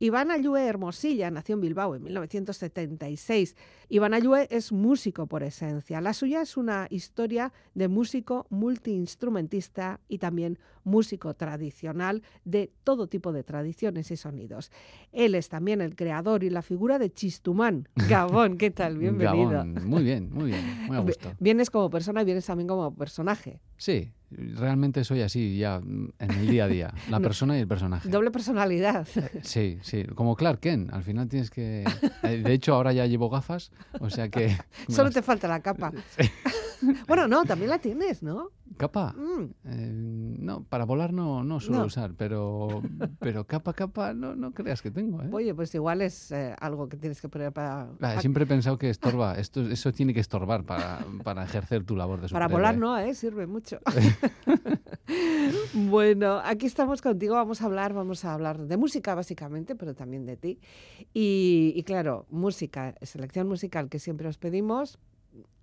[0.00, 3.56] Iván Ayue Hermosilla nació en Bilbao en 1976.
[3.88, 6.00] Iván Ayue es músico por esencia.
[6.00, 13.32] La suya es una historia de músico multiinstrumentista y también músico tradicional de todo tipo
[13.32, 14.70] de tradiciones y sonidos.
[15.12, 17.88] Él es también el creador y la figura de Chistumán.
[18.08, 18.98] Gabón, ¿qué tal?
[18.98, 19.50] Bienvenido.
[19.50, 19.84] Gabón.
[19.84, 21.32] Muy bien, muy bien, muy a gusto.
[21.40, 23.60] Vienes como persona y vienes también como personaje.
[23.76, 28.08] Sí, realmente soy así ya en el día a día, la persona y el personaje.
[28.08, 29.06] Doble personalidad.
[29.42, 31.84] Sí, sí, como Clark Kent, al final tienes que...
[32.22, 34.56] eh, De hecho, ahora ya llevo gafas, o sea que...
[34.88, 35.92] Solo te falta la capa.
[37.06, 38.50] Bueno, no, también la tienes, ¿no?
[38.78, 39.12] ¿Capa?
[39.12, 39.42] Mm.
[39.64, 39.92] Eh,
[40.38, 41.86] no, para volar no, no suelo No.
[41.86, 42.80] usar, pero,
[43.20, 45.28] pero capa, capa, no, no creas que tengo, ¿eh?
[45.32, 48.78] Oye, pues igual es eh, algo que tienes que poner para, Ah, siempre he pensado
[48.78, 52.78] que estorba, esto, eso tiene que estorbar para, para ejercer tu labor de para volar,
[52.78, 53.14] no, ¿eh?
[53.14, 53.78] sirve mucho.
[55.74, 60.24] bueno, aquí estamos contigo, vamos a hablar, vamos a hablar de música básicamente, pero también
[60.24, 60.60] de ti.
[61.12, 64.98] Y, y claro, música, selección musical que siempre os pedimos.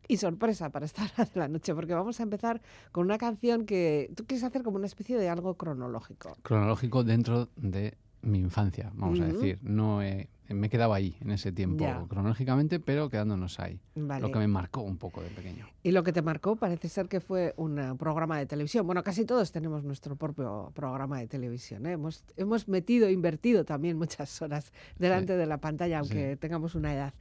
[0.08, 2.62] Y sorpresa para esta hora de la noche, porque vamos a empezar
[2.92, 6.36] con una canción que tú quieres hacer como una especie de algo cronológico.
[6.42, 9.60] Cronológico dentro de mi infancia, vamos a decir.
[9.62, 12.04] No he- me he quedado ahí en ese tiempo Ya.
[12.08, 13.80] cronológicamente, pero quedándonos ahí.
[13.96, 14.22] Vale.
[14.22, 15.68] Lo que me marcó un poco de pequeño.
[15.82, 18.86] Y lo que te marcó parece ser que fue un eh, programa de televisión.
[18.86, 21.86] Bueno, casi todos tenemos nuestro propio programa de televisión.
[21.88, 21.94] ¿eh?
[21.94, 27.14] Hemos, hemos metido, invertido también muchas horas delante de la pantalla, aunque tengamos una edad.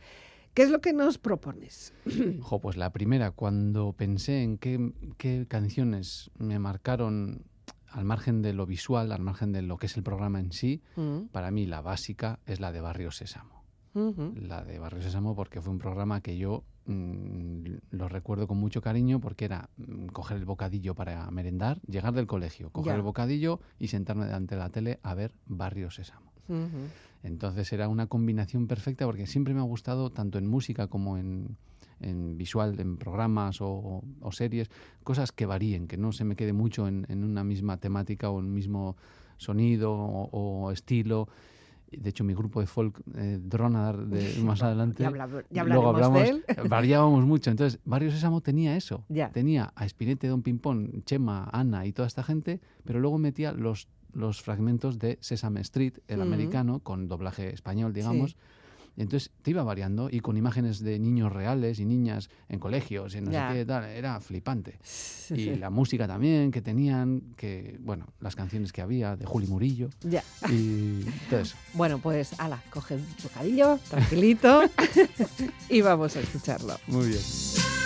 [0.55, 1.93] ¿Qué es lo que nos propones?
[2.41, 7.43] Jo, pues la primera, cuando pensé en qué, qué canciones me marcaron
[7.89, 10.83] al margen de lo visual, al margen de lo que es el programa en sí,
[10.97, 13.65] Mm, para mí la básica es la de Barrio Sésamo.
[13.95, 18.81] La de Barrio Sésamo porque fue un programa que yo mm, lo recuerdo con mucho
[18.83, 22.97] cariño porque era mm, coger el bocadillo para merendar, llegar del colegio, coger Ya.
[22.97, 26.33] el bocadillo y sentarme delante de la tele a ver Barrio Sésamo.
[27.23, 31.57] Entonces era una combinación perfecta porque siempre me ha gustado, tanto en música como en,
[32.01, 34.71] en visual, en programas o, o series,
[35.03, 38.39] cosas que varíen, que no se me quede mucho en, en una misma temática o
[38.41, 38.97] en un mismo
[39.39, 41.29] sonido o, o estilo.
[41.91, 45.89] De hecho, mi grupo de folk, eh, Dronadar, de más adelante, Ya, habla- ya luego
[45.93, 46.45] de él.
[46.69, 47.51] variábamos mucho.
[47.51, 49.05] Entonces, Barrio Sésamo tenía eso.
[49.09, 49.31] Ya.
[49.31, 53.87] Tenía a Espinete, Don Pimpón, Chema, Ana y toda esta gente, pero luego metía los,
[54.15, 58.37] los fragmentos de Sesame Street, el americano, con doblaje español, digamos.
[58.97, 63.17] Y entonces te iba variando y con imágenes de niños reales y niñas en colegios
[63.17, 63.49] y no Ya.
[63.51, 63.83] sé qué tal.
[63.87, 64.79] Era flipante.
[64.85, 65.57] Sí, y sí.
[65.57, 70.23] la música también que tenían, que, bueno, las canciones que había de Juli Murillo Ya.
[70.49, 71.57] y todo eso.
[71.73, 74.63] Bueno, pues, ala, coge un bocadillo, tranquilito,
[75.69, 76.77] y vamos a escucharlo.
[76.87, 77.84] Muy bien.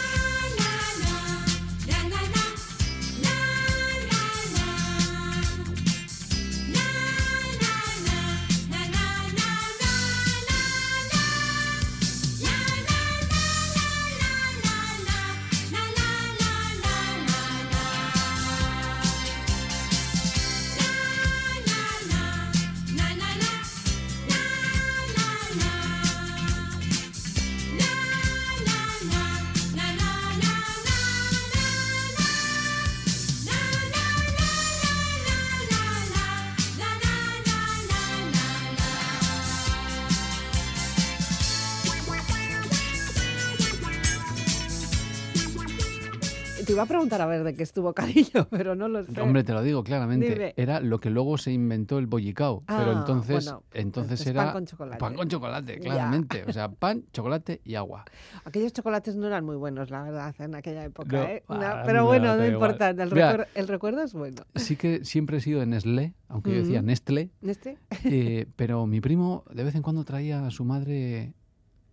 [46.79, 49.21] Iba a preguntar a ver de qué es tu bocadillo, pero no lo sé.
[49.21, 50.31] Hombre, te lo digo claramente.
[50.31, 50.55] Dime.
[50.57, 52.63] Era lo que luego se inventó el bollicao.
[52.67, 54.99] Ah, pero entonces, bueno, entonces entonces era pan con chocolate.
[54.99, 55.81] pan con chocolate, Ya.
[55.81, 56.45] claramente.
[56.47, 58.05] O sea, pan, chocolate y agua.
[58.45, 61.09] Aquellos chocolates no eran muy buenos, la verdad, en aquella época.
[61.17, 61.43] No, ¿eh?
[61.49, 62.91] No, ah, pero no, bueno, no importa.
[62.91, 63.37] El, Mira.
[63.37, 64.43] recuer- el recuerdo es bueno.
[64.55, 66.83] Sí que siempre he sido de Nestlé, aunque yo decía.
[66.83, 67.31] Nestlé.
[67.43, 67.79] ¿Este?
[68.05, 71.35] eh, pero mi primo de vez en cuando traía a su madre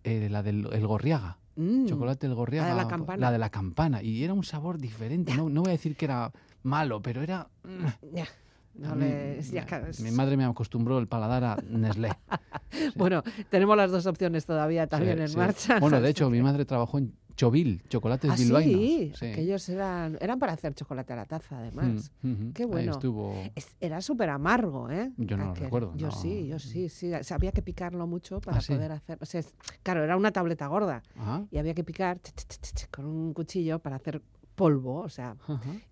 [0.04, 1.38] eh, la del el gorriaga.
[1.56, 1.86] Mm.
[1.86, 2.74] Chocolate el gorriaga.
[2.74, 3.20] la campana.
[3.20, 4.02] La de la campana.
[4.02, 5.34] Y era un sabor diferente.
[5.34, 6.30] No, no voy a decir que era
[6.62, 7.48] malo, pero era...
[7.64, 8.26] mm, Ya.
[8.74, 12.10] No a mí- les- ya, claro, es- Mi madre me acostumbró el paladar a Nestlé.
[12.94, 15.36] Bueno, tenemos las dos opciones todavía también Sí, en sí.
[15.38, 15.80] marcha.
[15.80, 18.80] Bueno, de hecho, mi madre trabajó en Chovil, chocolates Ah, bilbaínos.
[18.80, 19.26] sí, Sí.
[19.26, 22.10] aquellos eran, eran para hacer chocolate a la taza, además.
[22.22, 22.50] Mm.
[22.52, 22.92] Qué bueno.
[22.92, 23.34] estuvo.
[23.54, 25.12] Es- era súper amargo, ¿eh?
[25.18, 26.12] Yo no lo recuerdo, Yo no.
[26.12, 27.12] sí, yo sí, sí.
[27.12, 28.72] O sea, había que picarlo mucho para ¿Ah, sí?
[28.72, 29.18] poder hacer.
[29.20, 29.42] O sea,
[29.82, 33.04] claro, era una tableta gorda Ajá, y había que picar ch, ch, ch, ch, con
[33.06, 34.22] un cuchillo para hacer
[34.56, 35.36] polvo, o sea,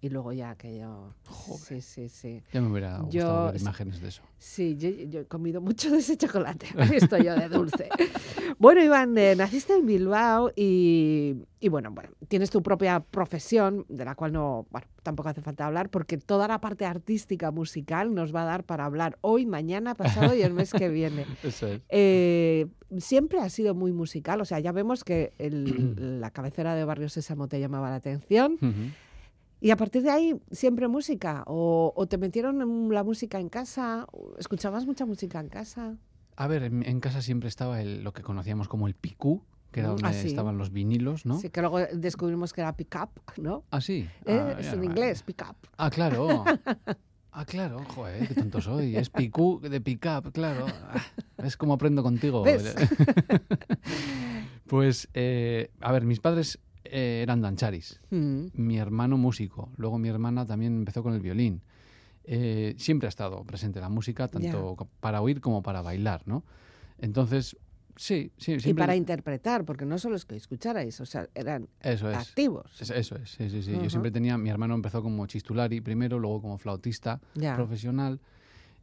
[0.00, 1.14] y luego ya aquello.
[1.28, 1.61] Joder.
[1.61, 2.43] Sí, sí, sí.
[2.52, 4.22] Ya me hubiera Yo- gustado ver imágenes de eso.
[4.38, 6.66] Sí, yo, yo he comido mucho de ese chocolate.
[6.94, 7.88] Estoy yo de dulce.
[8.58, 14.05] bueno, Iván, eh, naciste en Bilbao y, y bueno, bueno, tienes tu propia profesión, de
[14.05, 18.34] la cual no, bueno, tampoco hace falta hablar, porque toda la parte artística musical nos
[18.34, 21.25] va a dar para hablar hoy, mañana, pasado y el mes que viene.
[21.43, 21.81] Eso es.
[21.88, 22.66] Eh,
[22.99, 27.08] siempre ha sido muy musical, o sea, ya vemos que el- la cabecera de Barrio
[27.08, 28.58] Sésamo te llamaba la atención.
[29.60, 31.44] Y a partir de ahí, siempre música.
[31.46, 34.06] O, o te metieron la música en casa,
[34.38, 35.96] ¿escuchabas mucha música en casa?
[36.37, 39.43] A ver, en, en casa siempre estaba el, lo que conocíamos como el picú,
[39.74, 40.28] que era donde ah, sí.
[40.28, 41.40] estaban los vinilos, ¿no?
[41.40, 43.64] Sí, que luego descubrimos que era pick up, ¿no?
[43.72, 44.08] Ah, sí.
[44.24, 45.56] Eh, Ah, es en inglés, pick up.
[45.76, 46.44] Ah, claro.
[47.36, 48.94] Ah, claro, joder, qué tonto soy.
[48.96, 50.66] Es picú de pick up, claro.
[50.68, 51.02] Ah,
[51.42, 52.44] ¿Ves cómo aprendo contigo?
[52.44, 52.76] ¿Ves?
[54.68, 58.00] pues, eh, a ver, mis padres eh, eran dancharis.
[58.10, 59.72] Mm, Mi hermano músico.
[59.76, 61.60] Luego mi hermana también empezó con el violín.
[62.22, 66.44] Eh, siempre ha estado presente la música, tanto para oír como para bailar, ¿no?
[66.98, 67.56] Entonces,
[67.96, 68.82] sí, sí, Y siempre...
[68.82, 72.17] para interpretar, porque no solo es que escucharais, o sea, eran Eso es.
[72.17, 72.81] activos.
[72.81, 73.73] Es- Eso es, sí, sí, sí.
[73.73, 73.91] Yo Ujú.
[73.91, 77.55] siempre tenía, mi hermano empezó como chistulari primero, luego como flautista Ya.
[77.56, 78.20] profesional.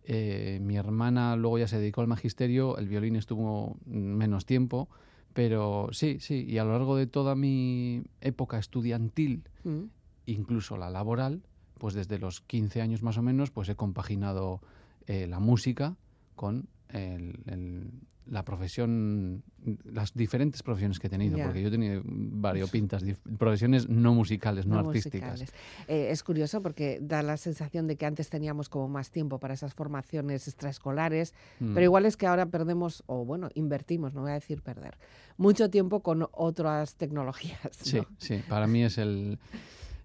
[0.03, 4.89] Eh, mi hermana luego ya se dedicó al magisterio, el violín estuvo menos tiempo,
[5.33, 9.85] pero sí, sí, y a lo largo de toda mi época estudiantil, Mm,
[10.25, 11.43] incluso la laboral,
[11.77, 14.59] pues desde los 15 años más o menos, pues he compaginado
[15.07, 15.95] eh, la música
[16.35, 17.91] con el- el-
[18.27, 19.43] la profesión,
[19.83, 21.45] las diferentes profesiones que he tenido, Ya.
[21.45, 23.03] porque yo he tenido variopintas,
[23.39, 25.31] profesiones no musicales, no, no artísticas.
[25.31, 25.53] musicales.
[25.87, 29.53] Eh, es curioso porque da la sensación de que antes teníamos como más tiempo para
[29.55, 31.73] esas formaciones extraescolares, Mm.
[31.73, 34.97] pero igual es que ahora perdemos, o bueno, invertimos, no voy a decir perder,
[35.37, 37.59] mucho tiempo con otras tecnologías.
[37.81, 39.39] Sí, sí, para mí es el...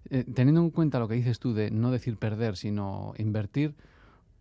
[0.09, 3.75] eh, teniendo en cuenta lo que dices tú de no decir perder, sino invertir,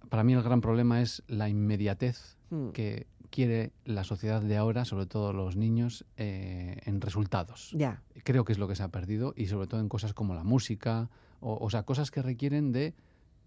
[0.09, 4.85] para mí el gran problema es la inmediatez Mm, que quiere la sociedad de ahora,
[4.85, 7.73] sobre todo los niños, eh, en resultados.
[7.73, 10.35] Ya, Creo que es lo que se ha perdido y sobre todo en cosas como
[10.35, 11.11] la música,
[11.41, 12.95] o, o sea, cosas que requieren de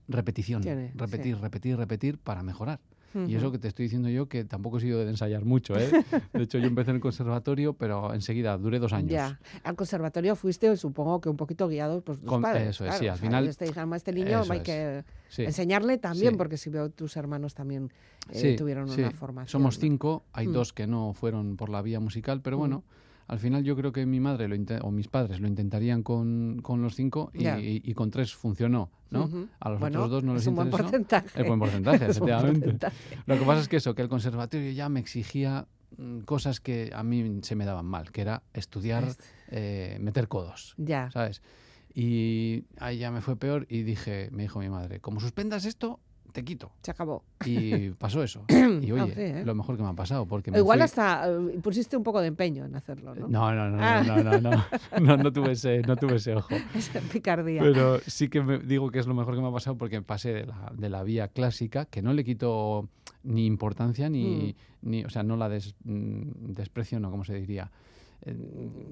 [0.07, 1.41] repetición, Tiene, repetir, sí.
[1.41, 2.81] repetir, repetir para mejorar.
[3.27, 5.89] Y eso que te estoy diciendo yo, que tampoco he sido de ensayar mucho, ¿eh?
[6.33, 9.11] De hecho, yo empecé en el conservatorio, pero enseguida duré dos años.
[9.11, 12.69] Ya, al conservatorio fuiste, supongo que un poquito guiado por tus Con- padres.
[12.69, 15.03] eso es, claro, sí, al o sea, final- te dijeron, este niño hay es, que
[15.29, 15.43] Sí.
[15.43, 16.37] enseñarle también, Sí.
[16.37, 17.91] porque si veo tus hermanos también
[18.31, 19.47] eh, Sí, tuvieron una formación.
[19.49, 20.53] Somos cinco, hay Mm.
[20.53, 22.61] dos que no fueron por la vía musical, pero Mm.
[23.29, 26.81] Al final yo creo que mi madre lo o mis padres lo intentarían con, con
[26.81, 27.57] los cinco y, Ya.
[27.59, 29.29] y- y con tres funcionó, ¿no?
[29.59, 30.83] A los Bueno, otros dos no les es un buen interesó.
[30.89, 31.39] porcentaje.
[31.41, 32.59] Es buen porcentaje, Es un buen efectivamente.
[32.61, 32.95] porcentaje.
[33.25, 35.67] Lo que pasa es que eso, que el conservatorio ya me exigía
[35.97, 40.27] mm, cosas que a mí se me daban mal, que era estudiar, Es- eh, meter
[40.27, 41.41] codos, Ya, ¿sabes?
[41.93, 45.99] Y ahí ya me fue peor y dije, me dijo mi madre, como suspendas esto,
[46.31, 46.71] te quito.
[46.81, 47.23] se acabó.
[47.45, 48.43] Y pasó eso.
[48.81, 49.43] Y oye, Ah, sí, ¿eh?
[49.45, 52.21] lo mejor que me ha pasado, porque me Igual fui- hasta eh, pusiste un poco
[52.21, 53.27] de empeño en hacerlo, ¿no?
[53.27, 54.03] No, no, no, Ah.
[54.05, 54.63] no, no, no, no,
[55.01, 56.49] no, no tuve ese, no tuve ese ojo.
[56.75, 57.61] Esa picardía.
[57.61, 60.33] Pero sí que me digo que es lo mejor que me ha pasado porque pasé
[60.33, 62.87] de la, de la vía clásica, que no le quito
[63.23, 67.69] ni importancia ni, ni o sea, no la des- mm, desprecio, no, ¿cómo se diría?
[68.21, 68.35] Eh,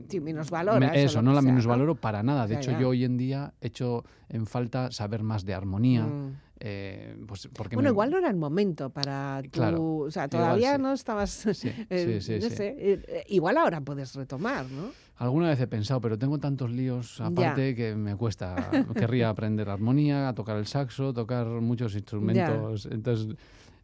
[0.09, 1.53] Sí, minusvalora, me- eso, no la sea, ¿no?
[1.53, 2.47] minusvaloro para nada.
[2.47, 2.79] De Ya, hecho, ya.
[2.79, 6.05] yo hoy en día echo en falta saber más de armonía.
[6.05, 6.35] Mm.
[6.59, 9.49] Eh, pues porque Bueno, me- igual no era el momento para tu...
[9.51, 10.81] Claro, o sea, igual todavía sí.
[10.81, 11.29] no estabas...
[11.53, 14.91] Sí, eh, sí, no sé, eh, eh, igual ahora puedes retomar, ¿no?
[15.17, 18.69] Alguna vez he pensado, pero tengo tantos líos aparte que me cuesta.
[18.95, 22.87] Querría aprender armonía, a tocar el saxo, tocar muchos instrumentos.
[22.91, 23.35] Entonces,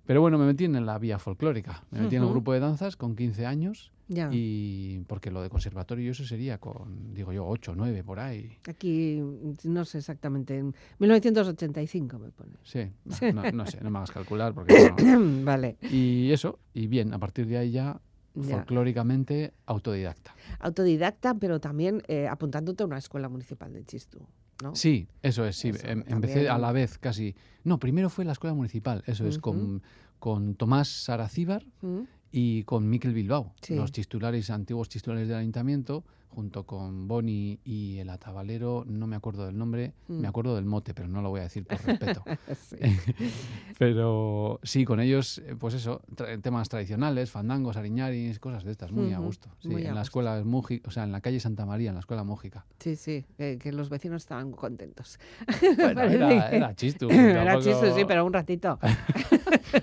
[0.05, 1.83] pero bueno, me metí en la vía folclórica.
[1.91, 4.29] Me metí en el grupo de danzas con 15 años Ya.
[4.31, 8.57] y porque lo de conservatorio eso sería con, digo yo, 8, 9 por ahí.
[8.67, 9.21] Aquí,
[9.63, 12.53] no sé exactamente, en 1985 me pone.
[12.63, 12.91] Sí,
[13.33, 14.73] no, no- no sé, no me hagas calcular porque
[15.05, 15.43] no.
[15.45, 17.99] vale, Y eso, y bien, a partir de ahí ya,
[18.35, 18.57] ya.
[18.57, 20.35] folclóricamente, autodidacta.
[20.59, 24.27] Autodidacta, pero también eh, apuntándote a una escuela municipal de Chistú,
[24.61, 24.75] ¿no?
[24.75, 25.69] Sí, eso es, sí.
[25.69, 27.35] Eso, em- empecé a la vez casi.
[27.63, 29.81] No, primero fue la escuela municipal, eso es, con,
[30.19, 32.01] con Tomás Saracíbar ¿Mm?
[32.31, 33.75] y con Miquel Bilbao, Sí.
[33.75, 39.45] los chistulares, antiguos chistulares del ayuntamiento, junto con Boni y el atabalero, no me acuerdo
[39.45, 40.19] del nombre, Mm.
[40.21, 42.23] me acuerdo del mote, pero no lo voy a decir por respeto.
[42.55, 42.77] Sí.
[43.77, 48.91] pero sí, con ellos, eh, pues eso, tra- temas tradicionales, fandangos, ariñaris, cosas de estas,
[48.91, 49.49] muy a gusto.
[49.59, 51.95] Sí, muy a en la escuela Mújica, o sea, en la calle Santa María, en
[51.95, 52.65] la escuela Mújica.
[52.79, 55.19] Sí, sí, que, que los vecinos estaban contentos.
[55.77, 57.07] Bueno, era, era chistu.
[57.11, 58.79] Era tampoco- chiste, sí, pero un ratito.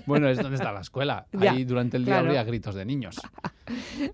[0.05, 1.27] Bueno, es donde está la escuela.
[1.33, 2.27] Ya, Ahí durante el día claro.
[2.27, 3.19] habría gritos de niños.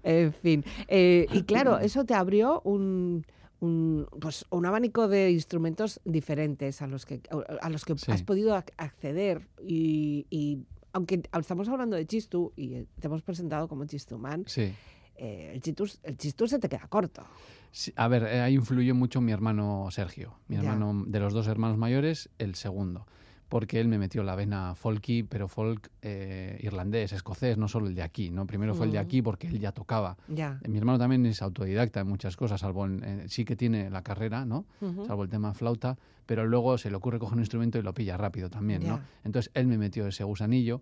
[0.03, 0.63] En fin.
[0.87, 3.25] Eh, y claro, eso te abrió un,
[3.59, 7.21] un, pues, un abanico de instrumentos diferentes a los que,
[7.61, 8.11] a los que Sí.
[8.11, 9.47] has podido ac- acceder.
[9.63, 10.59] Y, y
[10.93, 14.73] aunque estamos hablando de Chistu y eh, te hemos presentado como Chistuman, Sí,
[15.15, 17.23] eh, el, chistús, el chistús se te queda corto.
[17.71, 20.61] Sí, a ver, ahí influyó mucho mi hermano Sergio, mi Ya.
[20.61, 23.05] hermano de los dos hermanos mayores, el segundo,
[23.49, 27.95] porque él me metió la vena folky, pero folk eh, irlandés, escocés, no solo el
[27.95, 28.45] de aquí, ¿no?
[28.45, 29.01] Primero fue el de Mm.
[29.01, 30.17] aquí porque él ya tocaba.
[30.27, 30.59] Ya.
[30.67, 34.45] Mi hermano también es autodidacta en muchas cosas, salvo en, sí que tiene la carrera,
[34.45, 34.65] ¿no?
[35.07, 38.17] Salvo el tema flauta, pero luego se le ocurre coger un instrumento y lo pilla
[38.17, 38.99] rápido también, ¿no?
[39.23, 40.81] Entonces él me metió ese gusanillo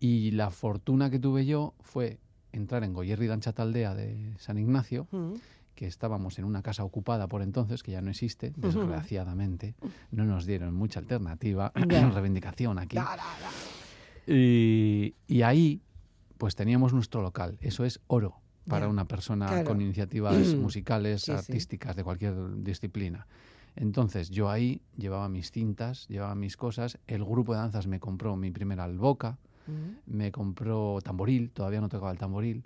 [0.00, 2.18] y la fortuna que tuve yo fue
[2.52, 5.06] entrar en Goyerri Dancha Taldea de San Ignacio.
[5.76, 9.76] Que estábamos en una casa ocupada por entonces, que ya no existe, desgraciadamente.
[10.10, 12.96] No nos dieron mucha alternativa, reivindicación aquí.
[14.26, 15.80] Y, y ahí,
[16.38, 17.58] pues teníamos nuestro local.
[17.60, 19.64] Eso es oro para una persona claro.
[19.64, 21.38] con iniciativas musicales, Sí, sí.
[21.38, 23.26] artísticas, de cualquier disciplina.
[23.76, 26.98] Entonces, yo ahí llevaba mis cintas, llevaba mis cosas.
[27.06, 30.14] El grupo de danzas me compró mi primera alboca, Mm.
[30.16, 32.64] me compró tamboril, todavía no tocaba el tamboril,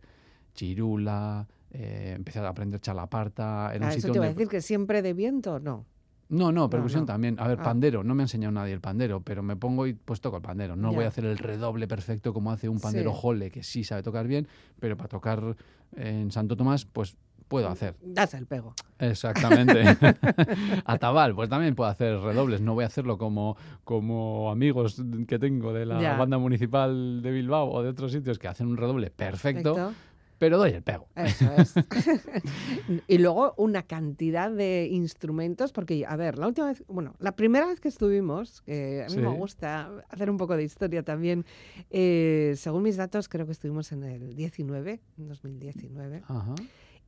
[0.54, 3.70] chirula, eh, empecé a aprender chalaparta.
[3.74, 5.86] Era Ah, un eso sitio te iba a decir que siempre de viento, no.
[6.28, 7.06] no, no, percusión no.
[7.06, 7.36] también.
[7.38, 7.64] A ver, Ah.
[7.64, 10.42] pandero, no me ha enseñado nadie el pandero, pero me pongo y pues toco el
[10.42, 10.76] pandero.
[10.76, 10.96] No Ya.
[10.96, 13.18] voy a hacer el redoble perfecto como hace un pandero Sí.
[13.20, 14.46] jole, que sí sabe tocar bien,
[14.78, 15.56] pero para tocar
[15.96, 17.16] en Santo Tomás, pues
[17.48, 17.96] puedo hacer.
[18.00, 18.74] Das el pego.
[19.00, 19.82] Exactamente.
[20.84, 22.60] Atabal, pues también puedo hacer redobles.
[22.60, 26.16] No voy a hacerlo como, como amigos que tengo de la Ya.
[26.16, 30.00] banda municipal de Bilbao o de otros sitios que hacen un redoble perfecto, Perfecto.
[30.40, 31.06] Pero doy el pego.
[31.14, 31.74] Eso es.
[33.08, 37.66] y luego una cantidad de instrumentos, porque, a ver, la última vez, bueno, la primera
[37.66, 39.20] vez que estuvimos, que a mí Sí.
[39.20, 41.44] me gusta hacer un poco de historia también,
[41.90, 46.22] eh, según mis datos, creo que estuvimos en el 19, en 2019.
[46.26, 46.54] Ajá.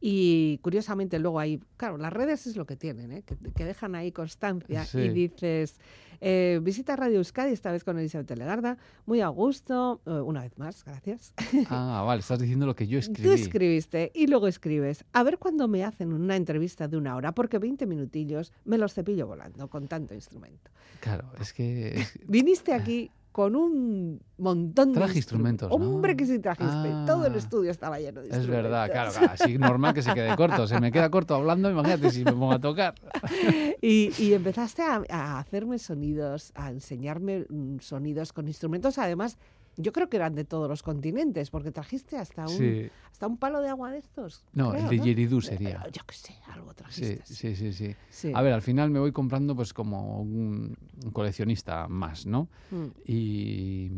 [0.04, 3.22] Y curiosamente luego ahí, claro, las redes es lo que tienen, ¿eh?
[3.22, 4.98] que, que dejan ahí constancia Sí.
[4.98, 5.76] y dices,
[6.20, 10.58] eh, visita Radio Euskadi, esta vez con Elizabeth Legarda, muy a gusto, eh, una vez
[10.58, 11.34] más, gracias.
[11.70, 13.28] Ah, vale, estás diciendo lo que yo escribí.
[13.28, 17.32] Tú escribiste y luego escribes, a ver cuándo me hacen una entrevista de una hora,
[17.32, 20.70] porque 20 minutillos me los cepillo volando con tanto instrumento.
[21.00, 25.74] Claro, es que Viniste aquí con un montón de Traje instrumentos, ¿no?
[25.74, 26.90] Hombre, que sí trajiste.
[27.06, 27.38] Todo el Ah.
[27.38, 28.70] estudio estaba lleno de Es instrumentos.
[28.70, 30.66] verdad, claro, claro, así normal que se quede corto.
[30.66, 32.94] Se me queda corto hablando, imagínate si me pongo a tocar.
[33.82, 39.38] Y, y empezaste a, a hacerme sonidos, a enseñarme mm, sonidos con instrumentos, además,
[39.76, 42.90] yo creo que eran de todos los continentes, porque trajiste hasta un, Sí.
[43.10, 44.44] hasta un palo de agua de estos.
[44.52, 45.04] No, creo, el de ¿no?
[45.04, 45.82] Yeridú Eh, sería.
[45.92, 47.22] Yo qué sé, algo Sí, trajiste.
[47.26, 47.94] sí, sí, sí.
[48.10, 48.32] Sí.
[48.34, 50.76] A ver, al final me voy comprando pues como un
[51.12, 52.48] coleccionista más, ¿no?
[52.70, 52.86] Mm.
[53.06, 53.90] Y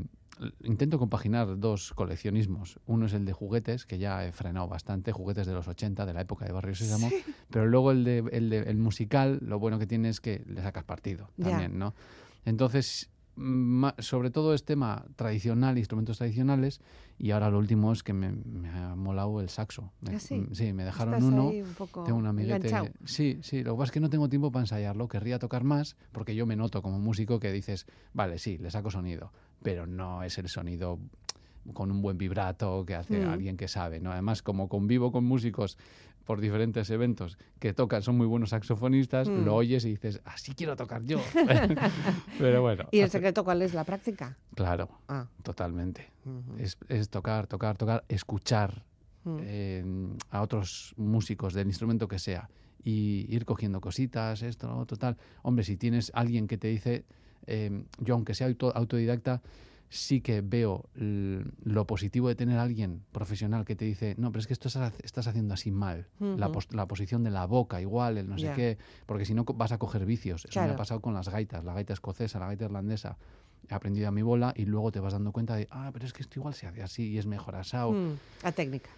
[0.65, 2.81] intento compaginar dos coleccionismos.
[2.87, 6.13] Uno es el de juguetes, que ya he frenado bastante, juguetes de los 80, de
[6.13, 7.09] la época de Barrio Sésamo,
[7.51, 10.61] pero luego el, de, el, de- el musical, lo bueno que tiene es que le
[10.61, 11.95] sacas partido también, ¿no?
[12.45, 13.11] Entonces,
[13.99, 16.81] sobre todo es tema tradicional, instrumentos tradicionales,
[17.19, 19.93] y ahora lo último es que me, me ha molado el saxo.
[20.01, 20.47] Me, ¿Ah, sí?
[20.53, 21.49] sí, me dejaron Estás uno.
[21.49, 21.75] un
[22.05, 22.69] Tengo un amiguete.
[22.69, 22.91] enganchado.
[23.05, 25.09] Sí, sí, lo que pasa es que no tengo tiempo para ensayarlo.
[25.09, 28.91] Querría tocar más, porque yo me noto como músico que dices, vale, sí, le saco
[28.91, 30.99] sonido, pero no es el sonido
[31.73, 33.29] con un buen vibrato que hace Mm.
[33.29, 34.13] alguien que sabe, ¿no?
[34.13, 35.79] Además, como convivo con músicos
[36.25, 39.45] por diferentes eventos que tocan, son muy buenos saxofonistas, Mm.
[39.45, 41.19] lo oyes y dices, así quiero tocar yo.
[42.39, 43.75] pero bueno, ¿Y el hace- secreto cuál es?
[43.75, 44.37] ¿La práctica?
[44.55, 45.27] claro, Ah.
[45.43, 46.11] totalmente.
[46.59, 48.85] Es, es tocar, tocar, tocar, escuchar
[49.25, 49.37] mm.
[49.43, 49.85] eh,
[50.31, 52.49] a otros músicos del instrumento que sea
[52.83, 55.17] y ir cogiendo cositas, esto, lo otro, tal.
[55.43, 57.05] Hombre, si tienes alguien que te dice,
[57.47, 59.43] eh, yo aunque sea auto- autodidacta,
[59.89, 64.41] sí que veo lo positivo de tener a alguien profesional que te dice, no, pero
[64.41, 66.09] es que esto estás, haciendo así mal.
[66.19, 69.73] la, la posición de la boca, igual, el no sé qué, porque si no vas
[69.73, 70.47] a coger vicios.
[70.47, 73.17] Eso me ha pasado con las gaitas, la gaita escocesa, la gaita irlandesa.
[73.69, 76.13] He aprendido a mi bola y luego te vas dando cuenta de, ah, pero es
[76.13, 77.93] que esto igual se hace así y es mejor asado.
[77.93, 78.91] Mm, La técnica.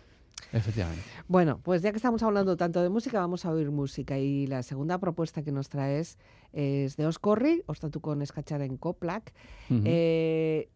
[0.52, 1.02] Efectivamente.
[1.28, 4.19] Bueno, pues ya que estamos hablando tanto de música, vamos a oír música.
[4.19, 6.19] Y la segunda propuesta que nos traes
[6.52, 9.33] es de Oscorri, Ostatu con Escachar en Coplac.
[9.71, 9.83] Ujú.
[9.85, 10.69] Eh,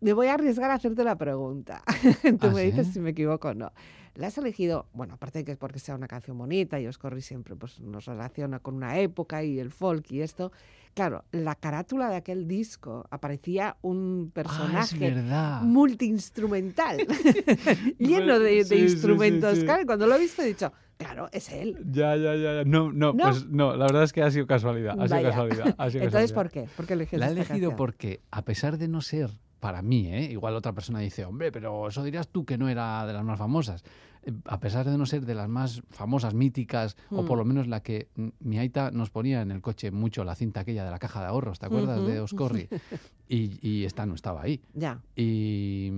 [0.00, 1.82] me voy a arriesgar a hacerte la pregunta.
[2.40, 2.92] Tú ¿Ah, me dices sí?
[2.94, 3.72] si me equivoco o no.
[4.14, 7.20] La has elegido, bueno, aparte de que es porque sea una canción bonita y Oscorri
[7.20, 10.52] siempre pues, nos relaciona con una época y el folk y esto.
[10.94, 15.60] Claro, la carátula de aquel disco aparecía un Ah, personaje verdad.
[15.60, 16.98] multiinstrumental,
[17.98, 19.58] lleno de, de Sí, instrumentos.
[19.58, 19.64] sí.
[19.64, 21.76] Claro, cuando lo he visto he dicho, claro, es él.
[21.90, 22.64] Ya, ya, ya.
[22.64, 23.24] No, no, ¿No?
[23.24, 24.98] pues no, la verdad es que ha sido casualidad.
[24.98, 25.74] Ha sido casualidad.
[25.76, 26.34] ha sido Entonces, casualidad.
[26.34, 26.68] ¿por qué?
[26.74, 27.76] ¿Por qué La he elegido canción?
[27.76, 29.30] porque, a pesar de no ser
[29.66, 30.22] para mí, ¿eh?
[30.30, 33.36] igual otra persona dice, hombre, pero eso dirías tú que no era de las más
[33.36, 33.82] famosas.
[34.26, 37.38] Eh, A pesar de no ser de las más famosas, míticas, o por Mm.
[37.38, 38.08] lo menos la que
[38.40, 41.26] mi aita nos ponía en el coche mucho la cinta aquella de la caja de
[41.28, 42.20] ahorros, ¿te acuerdas de.
[42.20, 42.68] Oscorri?
[43.28, 44.60] Y, y, esta no estaba ahí.
[44.72, 45.02] Ya.
[45.16, 45.90] Y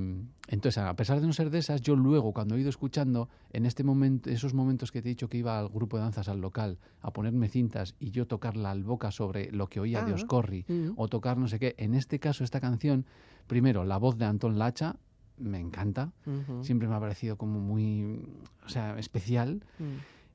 [0.49, 3.67] entonces, a pesar de no ser de esas, yo luego, cuando he ido escuchando, en
[3.67, 6.41] este momento, esos momentos que te he dicho que iba al grupo de danzas al
[6.41, 10.15] local a ponerme cintas y yo tocar la alboca sobre lo que oía de Ah.
[10.15, 10.93] Oscorri Mm.
[10.97, 13.05] o tocar no sé qué, en este caso, esta canción,
[13.47, 14.97] primero, la voz de Antón Lacha
[15.41, 16.13] me encanta.
[16.27, 16.63] Ujú.
[16.65, 18.21] Siempre me ha parecido como muy,
[18.65, 19.63] o sea, especial.
[19.79, 19.85] Mm.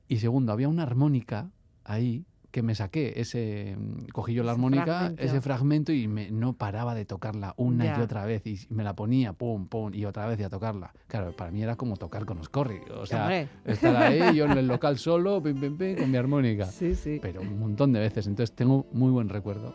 [0.08, 1.50] Y segundo, había una armónica
[1.84, 5.22] ahí que me saqué ese mm, cogí yo la Ese armónica, fragmento.
[5.24, 7.98] ese fragmento y me, no paraba de tocarla una Ya.
[7.98, 10.92] y otra vez y me la ponía pum pum y otra vez y a tocarla.
[11.08, 13.48] Claro, para mí era como tocar con Oscorri, o sea, Hombre.
[13.64, 16.66] estar ahí yo en el local solo, pim, pim, pim, con mi armónica.
[16.66, 17.18] Sí, sí.
[17.20, 19.74] Pero un montón de veces, entonces tengo muy buen recuerdo.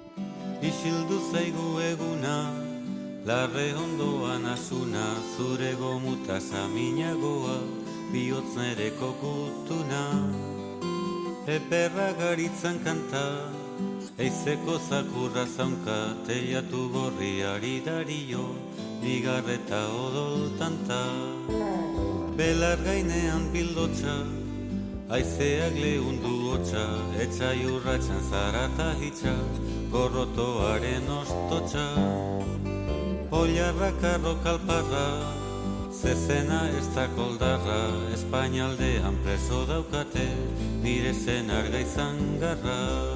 [3.26, 7.58] Larre ondoan asuna, zure gomuta saminagoa,
[8.12, 10.04] bihotz nere kokutuna.
[11.48, 13.26] Eperra garitzan kanta,
[14.18, 18.56] eizeko zakurra zaunka, teiatu gorriari dario,
[19.02, 21.04] bigarreta odol tanta.
[22.38, 24.16] Belar gainean bildotxa,
[25.10, 26.84] Aizeak lehundu hotxa,
[27.24, 29.34] etxai urratxan zarata hitxa,
[29.90, 32.38] gorrotoaren ostotxa.
[33.32, 35.08] Oiarrak arro kalparra,
[35.94, 37.82] zezena ez da koldarra,
[38.14, 40.26] Espainaldean preso daukate,
[40.82, 43.09] nire zen arga izan garra.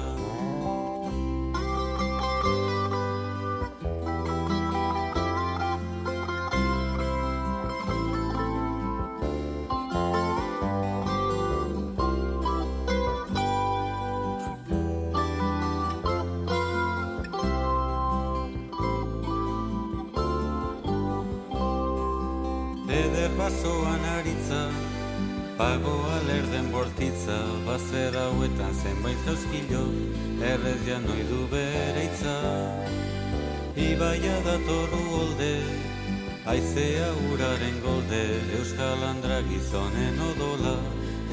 [36.54, 38.22] Aizea uraren golde,
[38.58, 40.74] euskal andra gizonen odola,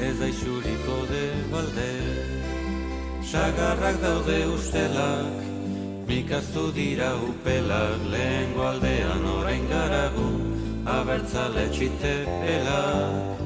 [0.02, 1.92] ez da isuriko de balde.
[3.30, 5.44] Sagarrak daude ustelak,
[6.08, 10.30] mikaztu dira upelak, lehen aldean orain garagu,
[10.96, 13.38] abertzale txitepelak.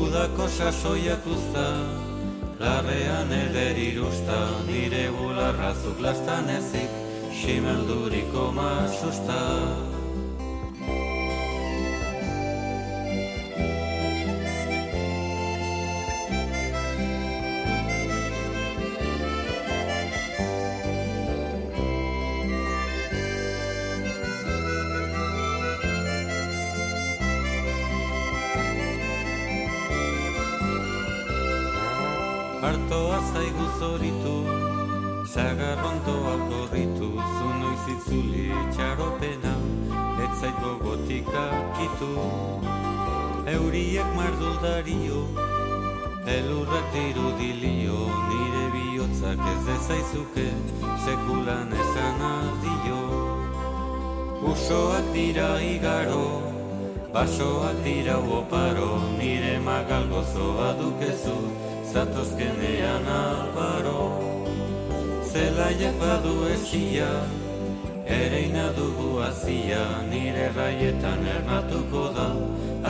[0.00, 1.68] Udako sasoiak uzta,
[2.62, 6.98] larrean eder irusta, nire bularrazuk lastan ezik,
[7.42, 9.40] simelduriko masusta.
[43.98, 45.20] Euriak marduldario,
[46.34, 47.98] elurrak dirudilio,
[48.30, 50.46] nire bihotzak ez ezaizuke,
[51.04, 53.00] sekulan esan adio.
[54.50, 56.28] Usoak dira igaro,
[57.12, 61.38] basoak dira oparo, nire magal gozoa dukezu,
[61.92, 64.04] zatozkenean albaro.
[65.26, 67.10] Zelaiak badu esia,
[68.06, 72.28] ereina dugu azia, nire raietan ernatuko da,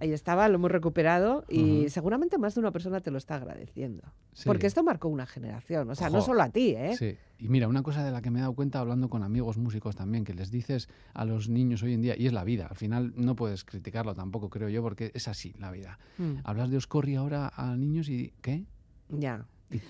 [0.00, 4.02] Ahí estaba, lo hemos recuperado y seguramente más de una persona te lo está agradeciendo.
[4.32, 4.44] Sí.
[4.46, 6.96] Porque esto marcó una generación, o sea, no solo a ti, ¿eh?
[6.96, 9.58] Sí, y mira, una cosa de la que me he dado cuenta hablando con amigos
[9.58, 12.66] músicos también, que les dices a los niños hoy en día, y es la vida,
[12.66, 15.98] al final no puedes criticarlo tampoco, creo yo, porque es así la vida.
[16.16, 18.64] Mm, Hablas de Oscorri ahora a niños y ¿qué?
[19.10, 19.44] ya.
[19.70, 19.80] Y-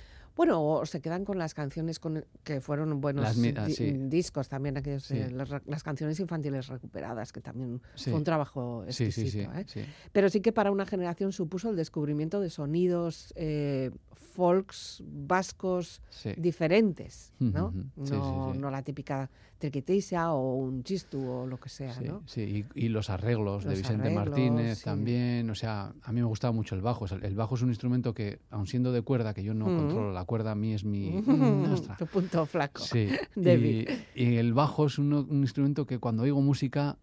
[0.41, 3.91] Bueno, o se quedan con las canciones con, que fueron buenos Las ah, sí.
[4.09, 5.19] discos también, aquellos, Sí.
[5.19, 8.09] eh, las, canciones infantiles recuperadas, que también Sí.
[8.09, 9.53] fue un trabajo exquisito.
[9.53, 9.67] ¿eh?
[10.13, 16.01] Pero sí que para una generación supuso el descubrimiento de sonidos eh, folks vascos
[16.39, 17.75] diferentes, ¿no?
[17.97, 22.23] No, la típica triquitisa o un chistu o lo que sea, Sí, ¿no?
[22.25, 26.27] sí, y, y los arreglos de Vicente arreglos, Martínez también, o sea, a mí me
[26.27, 27.05] gustaba mucho el bajo.
[27.05, 29.67] o sea, el bajo es un instrumento que, aun siendo de cuerda, que yo no
[29.67, 31.11] controlo la cuerda, a mí es mi...
[31.27, 32.83] mm, tu punto flaco.
[32.83, 33.89] Sí, Débil.
[34.15, 36.97] y, y el bajo es uno- un instrumento que cuando oigo música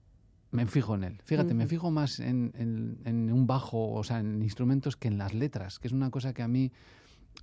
[0.52, 1.20] me fijo en él.
[1.26, 5.18] Fíjate, me fijo más en, en- en un bajo, o sea, en instrumentos que en
[5.18, 6.72] las letras, que es una cosa que a mí,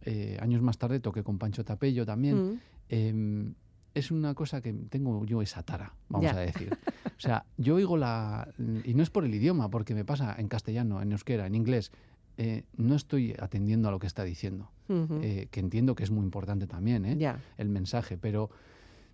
[0.07, 2.37] eh, años más tarde, toqué con Pancho Tapello también.
[2.55, 2.61] Mm.
[2.89, 3.55] em,
[3.95, 6.37] es una cosa que tengo yo esa tara, vamos Ya.
[6.37, 6.77] a decir.
[7.17, 8.49] O sea, yo oigo la...
[8.85, 11.93] Y no es por el idioma, porque me pasa en castellano, en euskera, en inglés.
[12.37, 16.25] Eh, no estoy atendiendo a lo que está diciendo, eh, que entiendo que es muy
[16.25, 17.37] importante también, ¿eh?
[17.59, 18.51] El mensaje, pero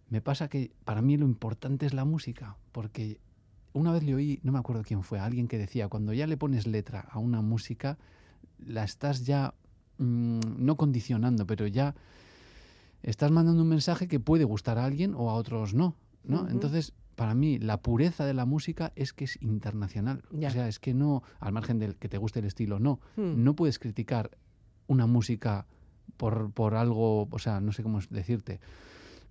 [0.09, 3.20] me pasa que para mí lo importante es la música, porque
[3.72, 6.37] una vez le oí, no me acuerdo quién fue, alguien que decía, cuando ya le
[6.37, 7.98] pones letra a una música,
[8.59, 9.54] la estás ya
[9.98, 11.94] mm, no condicionando, pero ya
[13.02, 16.48] estás mandando un mensaje que puede gustar a alguien o a otros no, ¿no?
[16.48, 20.22] Entonces, para mí, la pureza de la música es que es internacional.
[20.30, 20.48] Ya.
[20.48, 22.98] O sea, es que no, al margen del que te guste el estilo, no.
[23.16, 23.44] Mm.
[23.44, 24.30] No puedes criticar
[24.87, 25.66] una música
[26.16, 28.59] por, por algo, o sea, no sé cómo decirte,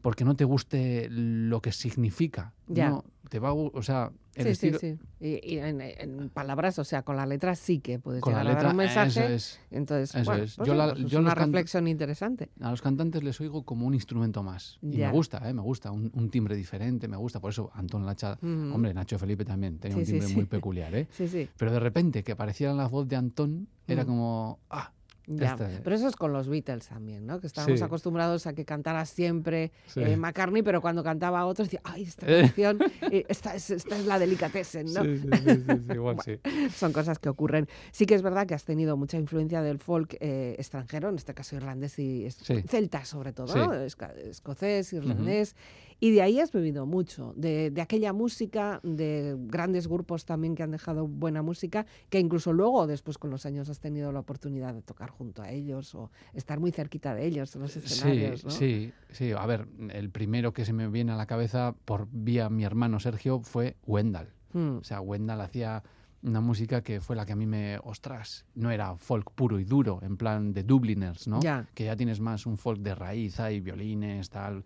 [0.01, 2.53] porque no te guste lo que significa.
[2.67, 2.89] Ya.
[2.89, 4.79] No, te va o sea, el Sí, estilo...
[4.79, 4.99] sí, sí.
[5.19, 8.39] Y, y en, en palabras, o sea, con la letra sí que puedes Con la
[8.43, 9.09] llegar a dar letra, un mensaje.
[9.09, 9.59] eso es.
[9.71, 10.55] Entonces, eso bueno, es.
[10.55, 12.49] pues Yo sí, la- pues es una reflexión interesante.
[12.61, 14.77] A los cantantes les oigo como un instrumento más.
[14.81, 15.07] Y Ya.
[15.07, 15.53] me gusta, ¿eh?
[15.53, 15.91] me gusta.
[15.91, 17.39] Un, un timbre diferente, me gusta.
[17.41, 20.35] Por eso Antón Lacha, hombre, Nacho Felipe también, tenía Sí, un timbre sí.
[20.35, 21.07] muy peculiar, ¿eh?
[21.11, 21.49] Sí, sí.
[21.57, 24.93] Pero de repente que apareciera la voz de Antón, era como, ah,
[25.31, 25.51] Ya.
[25.51, 27.39] Este- Pero eso es con los Beatles también, ¿no?
[27.39, 27.85] Que estábamos Sí.
[27.85, 30.01] acostumbrados a que cantara siempre Sí.
[30.01, 32.41] eh, McCartney, pero cuando cantaba otro decía, ay, esta Eh.
[32.41, 32.79] canción,
[33.11, 35.03] eh, esta, es, esta es la delicatessen, ¿no?
[35.03, 36.39] sí, sí, sí, igual sí.
[36.75, 37.67] Son cosas que ocurren.
[37.91, 41.33] Sí que es verdad que has tenido mucha influencia del folk eh, extranjero, en este
[41.35, 42.27] caso irlandés y
[42.67, 43.55] celta sobre todo.
[43.55, 43.73] ¿no?
[43.73, 45.55] Escocés, irlandés.
[46.01, 50.63] Y de ahí has bebido mucho, de, de aquella música, de grandes grupos también que
[50.63, 54.73] han dejado buena música, que incluso luego, después con los años, has tenido la oportunidad
[54.73, 58.45] de tocar junto a ellos o estar muy cerquita de ellos en los Sí, escenarios,
[58.45, 58.51] ¿no?
[58.51, 59.31] sí, sí.
[59.33, 62.99] A ver, el primero que se me viene a la cabeza por vía mi hermano
[62.99, 64.29] Sergio fue Wendell.
[64.53, 65.83] Mm, O sea, Wendell hacía
[66.21, 69.63] una música que fue la que a mí me, ostras, no era folk puro y
[69.65, 71.39] duro, en plan de Dubliners, ¿no?
[71.41, 71.67] Ya.
[71.73, 74.63] Que ya tienes más un folk de raíz, hay violines, tal.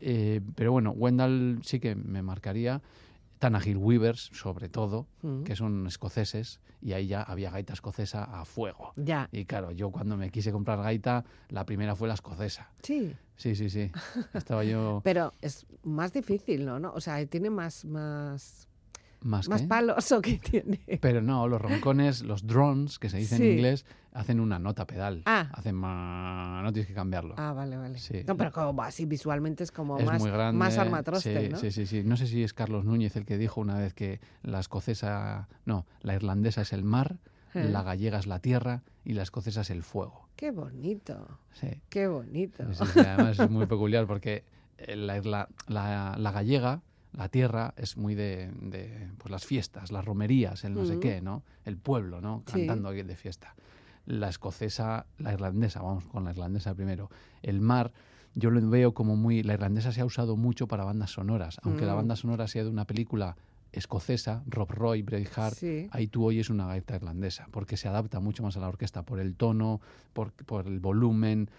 [0.00, 2.82] Eh, pero bueno, Wendell sí que me marcaría.
[3.38, 5.42] Tanagil Weavers, sobre todo, mm.
[5.42, 8.92] que son escoceses, y ahí ya había gaita escocesa a fuego.
[8.96, 12.70] Ya, Y claro, yo cuando me quise comprar gaita, la primera fue la escocesa.
[12.82, 13.14] sí.
[13.36, 13.92] Sí, sí, sí.
[14.32, 16.80] Estaba yo Pero es más difícil, ¿no?
[16.80, 16.90] ¿no?
[16.94, 18.66] O sea, tiene más, más,
[19.26, 19.62] más más
[20.22, 20.38] que...
[20.38, 20.80] tiene.
[21.00, 23.42] Pero no, los roncones, los drones, que se dice Sí.
[23.42, 25.22] en inglés, hacen una nota pedal.
[25.26, 25.50] Ah.
[25.52, 26.62] Hacen más...
[26.64, 27.34] No tienes que cambiarlo.
[27.36, 27.98] Ah, vale, vale.
[27.98, 28.22] Sí.
[28.26, 30.58] No, pero como así visualmente es como es más, muy grande.
[30.58, 31.58] más armatroste, sí, ¿no?
[31.58, 32.02] sí, sí, sí.
[32.04, 35.48] No sé si es Carlos Núñez el que dijo una vez que la escocesa...
[35.64, 37.16] No, la irlandesa es el mar,
[37.54, 37.68] Eh.
[37.70, 40.28] la gallega es la tierra y la escocesa es el fuego.
[40.36, 41.68] Qué bonito, Sí.
[41.88, 42.64] qué bonito.
[42.74, 44.44] Sí, además es muy peculiar porque
[44.78, 45.18] eh, la,
[45.68, 46.82] la- la gallega,
[47.16, 51.00] la tierra, es muy de, de, pues las fiestas, las romerías, el no sé Ujú.
[51.00, 51.42] qué, ¿no?
[51.64, 52.42] El pueblo, ¿no?
[52.46, 52.52] Sí.
[52.52, 53.54] Cantando aquí de fiesta.
[54.04, 57.10] La escocesa, la irlandesa, vamos con la irlandesa primero.
[57.42, 57.92] El mar,
[58.34, 59.42] yo lo veo como muy...
[59.42, 61.96] La irlandesa se ha usado mucho para bandas sonoras, aunque la Mm.
[61.96, 63.36] banda sonora sea de una película
[63.72, 65.88] escocesa, Rob Roy, Braveheart, Sí.
[65.90, 69.20] ahí tú oyes una gaita irlandesa, porque se adapta mucho más a la orquesta por
[69.20, 69.80] el tono,
[70.12, 71.50] por, por el volumen,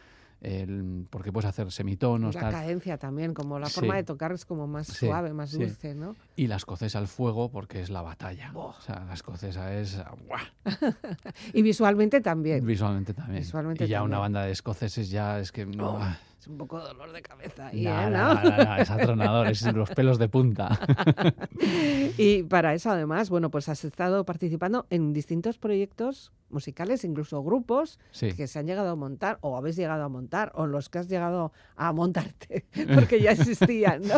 [0.42, 2.52] el- porque puedes hacer semitonos, La tal.
[2.52, 3.98] cadencia también, como la forma Sí.
[3.98, 5.58] de tocar es como más Sí, suave, más sí.
[5.60, 6.16] dulce, ¿no?
[6.36, 8.52] Y la escocesa al fuego, porque es la batalla.
[8.52, 8.68] Buah.
[8.78, 9.98] O sea, la escocesa es
[10.28, 10.42] ¡buah!
[11.54, 12.66] Y visualmente también.
[12.66, 13.40] visualmente también.
[13.42, 14.22] Visualmente y ya una también.
[14.22, 15.66] banda de escoceses ya es que...
[15.80, 16.00] Oh.
[16.48, 18.10] Es un poco dolor de cabeza ahí, Nah, ¿eh?
[18.10, 18.34] ¿no?
[18.36, 20.80] nah, nah, es atronador, es los pelos de punta.
[22.18, 28.00] Y para eso, además, bueno, pues has estado participando en distintos proyectos musicales, incluso grupos
[28.12, 28.32] Sí.
[28.32, 31.10] que se han llegado a montar o habéis llegado a montar o los que has
[31.10, 34.16] llegado a montarte porque ya existían, ¿no?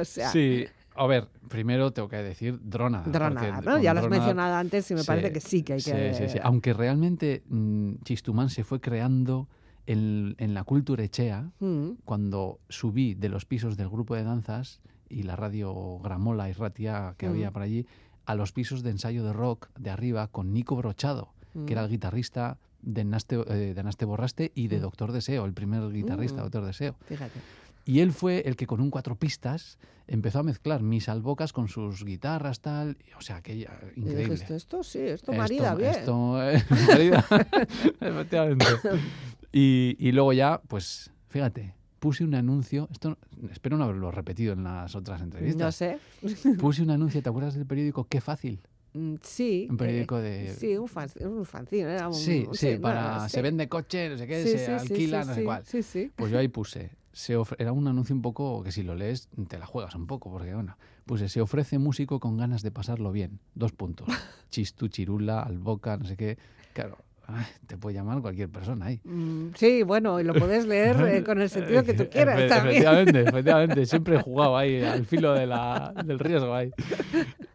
[0.00, 2.58] O sea, Sí, a ver, primero tengo que decir.
[2.60, 3.78] Dronada, porque ¿no?
[3.78, 6.14] Ya lo has mencionado antes y me Sí, parece que sí que hay sí, que...
[6.14, 6.38] sí, sí.
[6.42, 9.48] Aunque realmente mm, Chistumán se fue creando
[9.88, 14.80] en, en la cultura echea, Mm, cuando subí de los pisos del grupo de danzas
[15.08, 17.30] y la radio Gramola y Ratia que Mm.
[17.30, 17.86] había por allí,
[18.26, 21.32] a los pisos de ensayo de rock de arriba con Nico Brochado,
[21.66, 21.84] que era mm.
[21.86, 24.82] el guitarrista de Naste, eh, de Naste Borraste y de Mm.
[24.82, 26.44] Doctor Deseo, el primer guitarrista Mm.
[26.44, 26.94] Doctor Deseo.
[27.06, 27.40] Fíjate.
[27.86, 31.68] Y él fue el que con un cuatro pistas empezó a mezclar mis albocas con
[31.68, 32.98] sus guitarras, tal.
[33.16, 34.24] O sea, que increíble.
[34.34, 35.90] dijiste, esto sí, esto marida bien.
[35.92, 37.24] Esto, eh, marida,
[38.00, 38.66] efectivamente.
[39.52, 43.16] Y, y luego ya, pues, fíjate, puse un anuncio, esto
[43.50, 45.74] espero no haberlo repetido en las otras No entrevistas.
[45.76, 45.98] sé.
[46.58, 48.60] Puse un anuncio, ¿te acuerdas del periódico Qué Fácil?
[48.92, 49.66] Mm, Sí.
[49.68, 50.54] Un eh, periódico de...
[50.54, 51.92] Sí, un, fan, un fanzine.
[51.92, 53.14] Era un, sí, sí, no, para...
[53.14, 53.42] no Se sé.
[53.42, 55.64] vende coche, no sé qué, Sí, se sí, alquila, no sé cuál.
[55.66, 56.10] Sí, sí.
[56.16, 59.28] Pues yo ahí puse, se ofre- era un anuncio un poco que si lo lees
[59.48, 63.12] te la juegas un poco, porque bueno, Pues se ofrece músico con ganas de pasarlo
[63.12, 63.40] bien.
[63.54, 64.08] Dos puntos.
[64.50, 66.38] Chistu, chirula, alboca, no sé qué.
[66.74, 69.00] Claro, ay, te puede llamar cualquier persona ahí.
[69.04, 72.48] Mm, Sí, bueno, y lo puedes leer eh, con el sentido que tú quieras Efe-
[72.48, 72.76] también.
[72.82, 73.86] Efectivamente, efectivamente.
[73.86, 76.72] Siempre he jugado ahí al filo de la- del riesgo ahí.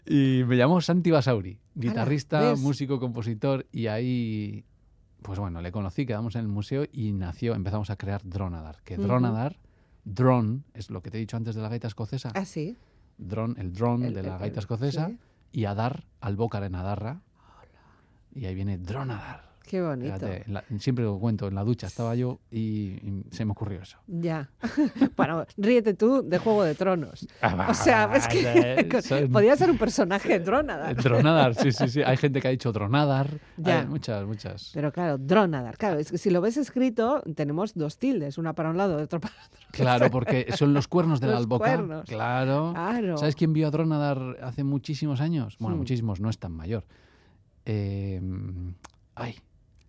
[0.05, 4.63] Y me llamó Santi Basauri, guitarrista, músico, compositor, y ahí,
[5.21, 8.77] pues bueno, le conocí, quedamos en el museo y nació, empezamos a crear Dronadar.
[8.83, 8.97] Que.
[8.97, 9.57] Dronadar,
[10.05, 12.31] drone, es lo que te he dicho antes de la gaita escocesa.
[12.36, 12.77] Ah, sí.
[13.17, 15.07] Drone, el drone El- de la el- gaita escocesa.
[15.07, 15.17] sí.
[15.51, 17.21] Y Adar, albócar en Adarra.
[18.36, 19.52] Y ahí viene Dronadar.
[19.65, 20.13] Qué bonito.
[20.15, 22.60] Fíjate, en la- siempre lo cuento, en la ducha estaba yo y,
[23.02, 23.97] y se me ocurrió eso.
[24.08, 24.49] Ya.
[25.17, 27.26] bueno, ríete tú de Juego de Tronos.
[27.41, 30.95] Ah, O sea, es que podía ser un personaje Dronadar.
[31.02, 32.02] Dronadar, sí, sí, sí.
[32.04, 33.39] Hay gente que ha dicho Dronadar.
[33.58, 33.80] Ya.
[33.80, 34.71] Hay muchas, muchas.
[34.73, 35.78] Pero claro, Dronadar.
[35.78, 39.04] Claro, es que si lo ves escrito, tenemos dos tildes, una para un lado y
[39.04, 39.60] otra para otro.
[39.73, 41.65] Claro, porque son los cuernos de la Los alboca.
[41.65, 42.06] cuernos.
[42.08, 42.73] Claro.
[42.73, 43.17] Claro.
[43.17, 45.56] ¿Sabes quién vio a Dronadar hace muchísimos años?
[45.60, 45.80] Bueno, Hmm.
[45.80, 46.84] muchísimos, no es tan mayor.
[47.65, 48.21] Eh,
[49.15, 49.36] ay,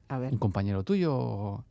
[0.09, 0.33] A ver.
[0.33, 1.64] un compañero tuyo.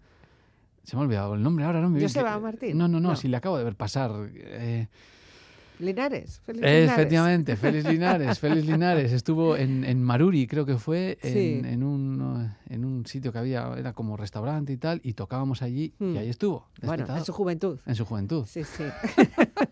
[0.84, 1.90] Se me ha olvidado el nombre ahora, ¿no?
[1.90, 2.78] Me Joseba Martín.
[2.78, 3.16] No, no, no, No.
[3.16, 4.12] si le acabo de ver pasar.
[4.34, 4.88] Eh,
[5.80, 6.40] Linares.
[6.46, 6.92] Félix Linares.
[6.92, 11.62] Efectivamente, Félix Linares, Félix Linares estuvo en, en Maruri, creo que fue, en, Sí.
[11.68, 15.62] en un, eh, en un sitio que había, era como restaurante y tal, y tocábamos
[15.62, 16.16] allí Hmm.
[16.16, 17.80] y ahí estuvo, Bueno, en su juventud.
[17.86, 18.46] en su juventud.
[18.46, 18.84] Sí, sí.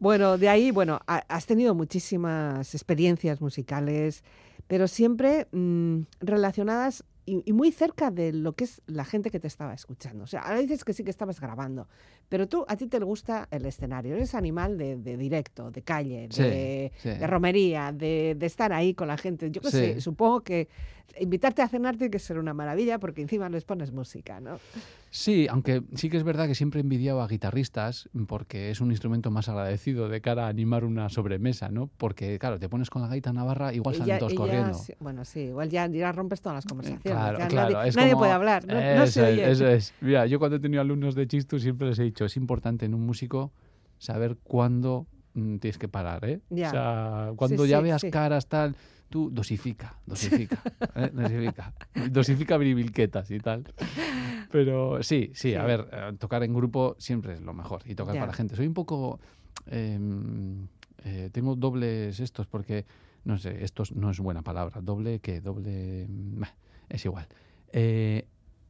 [0.00, 4.24] bueno, de ahí, bueno, ha- has tenido muchísimas experiencias musicales,
[4.66, 9.40] pero siempre mm, relacionadas y, y muy cerca de lo que es la gente que
[9.40, 10.24] te estaba escuchando.
[10.24, 11.88] O sea, ahora dices que sí que estabas grabando,
[12.32, 16.28] pero tú, a ti te gusta el escenario, eres animal de, de directo, de calle,
[16.30, 17.10] Sí, de, sí.
[17.10, 19.50] de romería, de, de estar ahí con la gente.
[19.50, 19.76] Yo qué Sí.
[19.76, 20.66] sé, supongo que
[21.20, 24.58] invitarte a cenar tiene que ser una maravilla porque encima les pones música, ¿no?
[25.10, 28.90] Sí, aunque sí que es verdad que siempre he envidiado a guitarristas porque es un
[28.90, 31.90] instrumento más agradecido de cara a animar una sobremesa, ¿no?
[31.98, 34.78] Porque, claro, te pones con la gaita navarra, igual salen ya- todos ya corriendo.
[35.00, 37.02] bueno, sí, igual ya, ya rompes todas las conversaciones.
[37.02, 39.50] Claro, ya claro, nadie es nadie como- puede hablar, no, no eso, se es, oye.
[39.50, 39.94] eso es.
[40.00, 42.94] Mira, yo cuando he tenido alumnos de Chistu siempre les he dicho, es importante en
[42.94, 43.52] un músico
[43.98, 46.40] saber cuándo mm, tienes que parar, ¿eh?
[46.50, 46.68] Ya.
[46.68, 48.10] O sea, cuando Sí, ya sí, veas sí.
[48.10, 48.76] caras tal,
[49.08, 50.62] tú dosifica, dosifica,
[50.96, 51.10] ¿eh?
[51.12, 51.74] dosifica,
[52.10, 53.64] dosifica biribilquetas y tal.
[54.50, 58.14] Pero sí, sí, a ver, eh, tocar en grupo siempre es lo mejor y tocar
[58.14, 58.20] Ya.
[58.20, 58.56] para gente.
[58.56, 59.20] Soy un poco,
[59.66, 60.66] em,
[61.04, 62.84] eh, tengo dobles estos porque,
[63.24, 66.54] no sé, estos no es buena palabra, doble que doble, mm, bah,
[66.88, 67.26] es igual.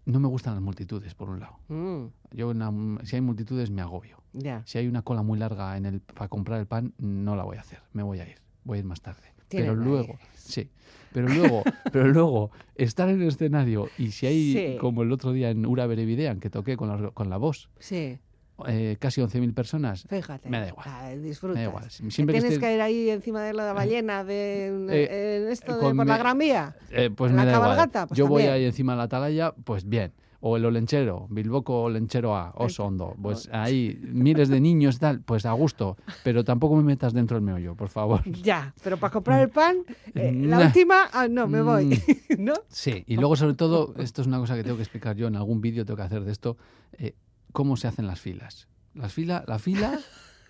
[0.05, 1.59] No me gustan las multitudes, por un lado.
[1.69, 2.73] Mm, Yo, una-
[3.05, 4.19] si hay multitudes, me agobio.
[4.65, 7.57] Si hay una cola muy larga en el, para comprar el pan, no la voy
[7.59, 7.81] a hacer.
[7.93, 8.37] Me voy a ir.
[8.65, 9.23] Voy a ir más tarde.
[9.49, 10.71] Pero luego, sí.
[11.13, 11.63] Pero luego,
[11.93, 14.77] pero luego, estar en el escenario y si hay, Sí.
[14.81, 18.19] como el otro día en Ura Berevidean, que toqué con la, con la voz, Sí,
[18.67, 20.49] eh, casi 11.000 personas, fíjate.
[20.49, 20.87] Me da igual.
[20.89, 21.89] Ah, me da igual.
[21.89, 25.95] Que tienes esté- que ir ahí encima de la ballena de, Eh, en esto de
[25.95, 26.77] por la Gran Vía.
[26.91, 27.71] Eh, pues ¿La me da igual.
[27.71, 28.07] cabalgata?
[28.07, 30.13] Pues Yo voy ahí encima de la atalaya, pues bien.
[30.45, 33.15] O el Olenchero, Bilboco Olenchero A, Oso Ay, Hondo.
[33.23, 35.97] Pues ahí, miles de niños y tal, pues a gusto.
[36.25, 38.23] Pero tampoco me metas dentro del meollo, por favor.
[38.43, 39.77] Ya, pero para comprar el pan,
[40.17, 41.85] eh, la última, ah, no, me voy.
[41.87, 41.95] Mm.
[42.45, 42.55] ¿No?
[42.67, 45.37] Sí, y luego sobre todo, esto es una cosa que tengo que explicar yo en
[45.37, 46.57] algún vídeo, tengo que hacer de esto,
[46.99, 47.15] eh,
[47.53, 48.69] cómo se hacen las filas.
[48.95, 49.99] Las fila, la fila,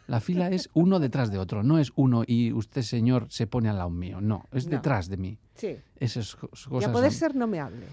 [0.06, 3.68] la fila es uno detrás de otro, no es uno y usted señor se pone
[3.68, 4.72] al lado mío, no, es No.
[4.72, 5.38] detrás de mí.
[5.54, 5.76] Sí.
[5.96, 6.80] Esas co- cosas.
[6.80, 7.86] Ya puede son- ser no me hable.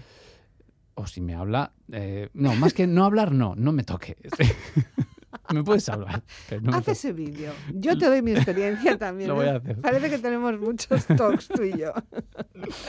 [0.94, 4.16] O si me habla, eh, no, más que no hablar, no, no me toque.
[5.52, 6.22] me puedes hablar.
[6.62, 7.52] no Haz ese vídeo.
[7.74, 9.28] Yo te doy mi experiencia también.
[9.28, 9.50] Lo voy ¿eh?
[9.50, 9.80] a hacer.
[9.80, 11.92] Parece que tenemos muchos talks tú y yo.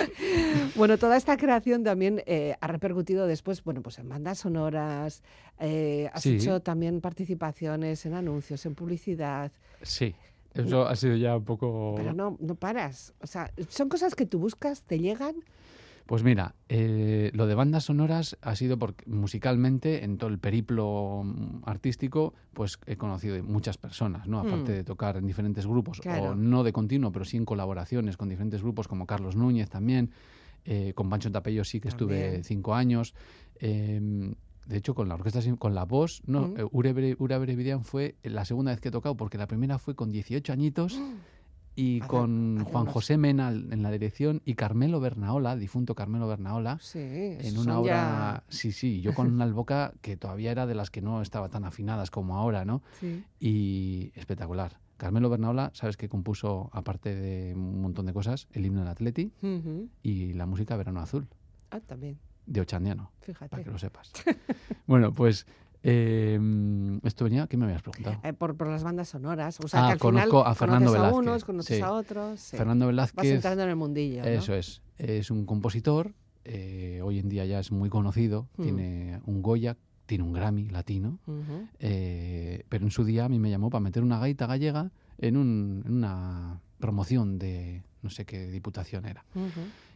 [0.76, 5.24] bueno, toda esta creación también eh, ha repercutido después, bueno, pues en bandas sonoras,
[5.60, 6.36] eh, has Sí.
[6.36, 9.52] hecho también participaciones en anuncios, en publicidad,
[9.84, 10.16] Sí,
[10.54, 11.96] eso ha sido ya un poco...
[11.98, 13.14] pero no, no paras.
[13.22, 15.36] O sea, son cosas que tú buscas, te llegan.
[16.12, 21.22] Pues mira, eh, lo de bandas sonoras ha sido porque musicalmente, en todo el periplo
[21.24, 24.42] mm, artístico, pues he conocido muchas personas, ¿no?
[24.42, 24.76] Aparte Mm.
[24.76, 26.32] de tocar en diferentes grupos, Claro.
[26.32, 30.12] o no de continuo, pero sí en colaboraciones con diferentes grupos, como Carlos Núñez también,
[30.66, 33.16] eh, con Pancho Tapello sí que estuve cinco años.
[33.62, 34.34] eh,
[34.66, 36.54] de hecho, con la orquesta, con la voz, no, Mm.
[36.58, 37.16] eh, Ure
[37.84, 41.00] fue la segunda vez que he tocado, porque la primera fue con 18 añitos
[41.76, 45.96] y Hace- con hace Juan unos- José Mena en la dirección y Carmelo Bernaola, difunto
[45.96, 49.94] Carmelo Bernaola, Sí, en esos una son obra, ya- sí, sí, yo con una alboca
[50.02, 52.82] que todavía era de las que no estaba tan afinadas como ahora, ¿no?
[53.00, 53.24] Sí.
[53.40, 54.80] Y espectacular.
[54.98, 59.32] Carmelo Bernaola, sabes que compuso, aparte de un montón de cosas, el himno del Atleti
[59.42, 59.90] Ujú.
[60.04, 61.28] y la música Verano Azul,
[61.72, 63.50] Ah, también, de Ochandiano, fíjate.
[63.50, 64.12] para que lo sepas.
[64.86, 65.48] bueno, pues
[65.84, 66.40] Eh,
[67.04, 68.20] esto venía, ¿qué me habías preguntado?
[68.24, 69.60] Eh, por, por las bandas sonoras.
[69.64, 71.84] O sea, Ah, que al conozco final a Fernando conoces a Velázquez, unos, conoces sí.
[71.84, 72.40] a otros.
[72.40, 72.58] sí.
[72.58, 73.32] Fernando Vas Velázquez.
[73.32, 74.22] entrando en el mundillo.
[74.22, 74.28] ¿no?
[74.28, 74.82] Eso es.
[74.98, 76.14] Es un compositor.
[76.44, 78.48] eh, hoy en día ya es muy conocido.
[78.58, 78.62] Mm.
[78.64, 81.20] Tiene un Goya, tiene un Grammy latino.
[81.80, 85.38] Eh, pero en su día a mí me llamó para meter una gaita gallega en,
[85.38, 89.24] un- en una promoción de no sé qué diputación era.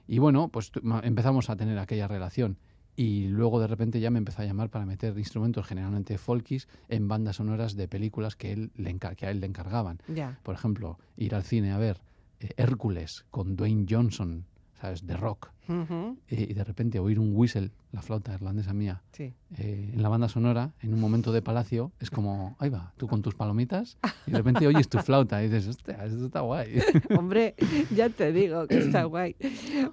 [0.08, 0.71] Y bueno, pues
[1.04, 2.58] empezamos a tener aquella relación.
[2.95, 7.08] Y luego de repente ya me empezó a llamar para meter instrumentos generalmente folkis en
[7.08, 9.99] bandas sonoras de películas que, él le que a él le encargaban.
[10.43, 12.01] Por ejemplo, ir al cine a ver
[12.39, 14.45] eh, Hércules con Dwayne Johnson,
[14.79, 15.05] ¿sabes?
[15.05, 15.49] De rock.
[15.67, 19.33] Eh, y de repente oír un whistle, la flauta irlandesa mía, Sí.
[19.57, 23.07] eh, en la banda sonora, en un momento de palacio, es como, ahí va, tú
[23.07, 26.79] con tus palomitas, y de repente oyes tu flauta y dices, hostia, esto está guay.
[27.17, 27.55] Hombre,
[27.95, 29.35] ya te digo que está guay.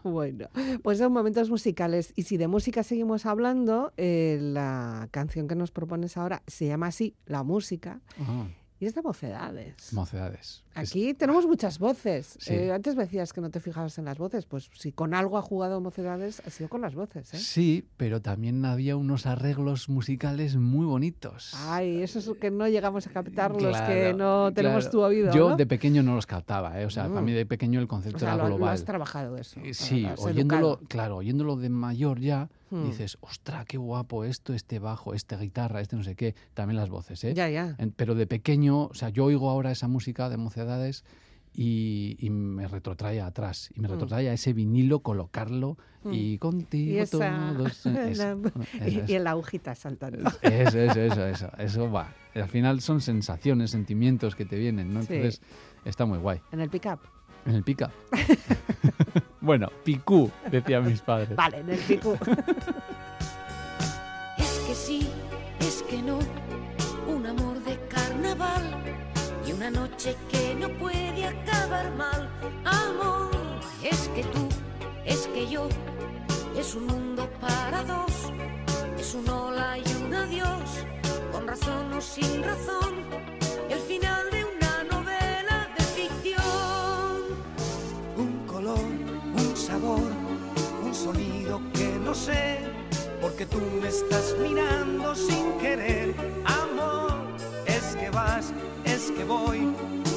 [0.02, 0.48] Bueno,
[0.82, 2.12] pues son momentos musicales.
[2.16, 6.88] Y si de música seguimos hablando, eh, la canción que nos propones ahora se llama
[6.88, 8.46] así, La Música, Ah,
[8.78, 9.92] y es de mocedades.
[9.94, 10.64] mocedades.
[10.74, 12.36] Es- Aquí tenemos muchas voces.
[12.40, 12.54] Sí.
[12.54, 14.46] Eh, antes me decías que no te fijabas en las voces.
[14.46, 17.32] Pues si con algo ha jugado Mocedades, ha sido con las voces.
[17.34, 17.38] ¿eh?
[17.38, 21.52] Sí, pero también había unos arreglos musicales muy bonitos.
[21.66, 24.90] Ay, eso es lo que no llegamos a captar los que Claro, no tenemos claro.
[24.90, 25.32] tu oído.
[25.32, 25.56] Yo ¿no?
[25.56, 26.86] de pequeño no los captaba, ¿eh?
[26.86, 27.24] o sea, para Mm.
[27.24, 28.74] mí de pequeño el O concepto sea, era lo, lo global.
[28.74, 29.60] has trabajado eso.
[29.60, 30.88] Eh, Sí, oyéndolo, educado.
[30.88, 32.84] claro, oyéndolo de mayor ya, Hmm.
[32.86, 36.88] dices, ostra, qué guapo esto, este bajo, esta guitarra, este no sé qué, también las
[36.88, 37.34] voces, ¿eh?
[37.34, 37.76] Ya, ya.
[37.96, 40.61] Pero de pequeño, o sea, yo oigo ahora esa música de mocedades
[41.54, 43.70] y, y me retrotrae atrás.
[43.76, 43.90] Y me Mm.
[43.92, 46.10] retrotrae a ese vinilo, colocarlo Mm.
[46.14, 47.86] y contigo Y esa- todos.
[47.86, 50.30] eso, la- eso, Y, y en la agujita saltando.
[50.42, 52.14] eso, eso, eso, eso, eso va.
[52.34, 55.02] Al final son sensaciones, sentimientos que te vienen, ¿no?
[55.02, 55.14] Sí.
[55.14, 55.42] Entonces
[55.84, 56.40] está muy guay.
[56.52, 57.00] En el pick-up.
[57.44, 57.90] En el pica.
[59.40, 61.34] bueno, picú, decían mis padres.
[61.36, 62.16] Vale, en el pico.
[64.38, 65.08] Es que sí,
[65.60, 66.18] es que no,
[67.08, 68.81] un amor de carnaval
[69.62, 72.28] una noche que no puede acabar mal.
[72.64, 73.30] Amor,
[73.80, 74.48] es que tú,
[75.04, 75.68] es que yo,
[76.56, 78.12] es un mundo para dos,
[78.98, 80.68] es un hola y un adiós,
[81.30, 83.04] con razón o sin razón,
[83.70, 87.22] el final de una novela de ficción.
[88.16, 90.10] un color, un sabor,
[90.82, 92.58] un sonido que no sé,
[93.20, 96.16] porque tú me estás mirando sin querer.
[96.46, 97.11] Amor,
[98.02, 98.52] que vas,
[98.84, 99.60] es que voy,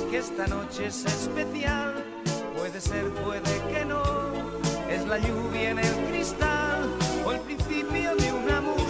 [0.10, 2.04] que esta noche es especial.
[2.58, 4.02] Puede ser, puede que no,
[4.90, 6.90] es la lluvia en el cristal
[7.26, 8.85] o el principio de una música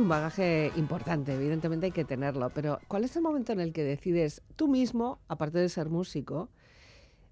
[0.00, 3.82] un bagaje importante, evidentemente hay que tenerlo, pero ¿cuál es el momento en el que
[3.84, 6.48] decides tú mismo, aparte de ser músico,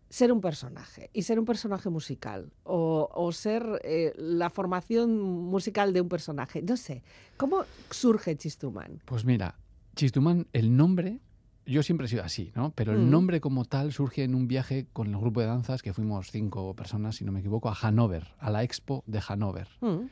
[0.08, 5.92] ser un personaje y ser un personaje musical o, o ser eh, la formación musical
[5.92, 6.62] de un personaje?
[6.62, 7.02] No sé,
[7.36, 9.00] ¿cómo surge Chistumán?
[9.04, 9.56] Pues mira,
[9.96, 11.20] Chistumán, el nombre,
[11.66, 12.72] yo siempre he sido así, ¿no?
[12.76, 13.10] Pero el Mm.
[13.10, 16.74] nombre como tal surge en un viaje con el grupo de danzas, que fuimos cinco
[16.74, 19.68] personas, si no me equivoco, a Hannover, a la Expo de Hannover.
[19.80, 20.06] Mm,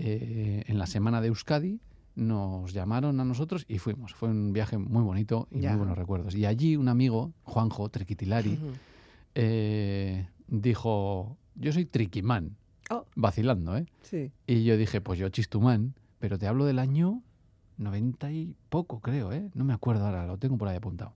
[0.00, 1.80] Eh, en la semana de Euskadi
[2.18, 4.12] nos llamaron a nosotros y fuimos.
[4.12, 5.70] Fue un viaje muy bonito y Ya.
[5.70, 6.34] muy buenos recuerdos.
[6.34, 8.72] Y allí un amigo, Juanjo Trequitilari, ujú.
[9.36, 12.56] eh, dijo, yo soy Triquimán,
[12.90, 13.86] Oh, vacilando, ¿eh?
[14.02, 14.32] sí.
[14.46, 17.22] Y yo dije, pues yo Chistumán, pero te hablo del año
[17.76, 19.48] 90 y poco, creo, ¿eh?
[19.54, 21.12] No me acuerdo ahora, lo tengo por ahí apuntado.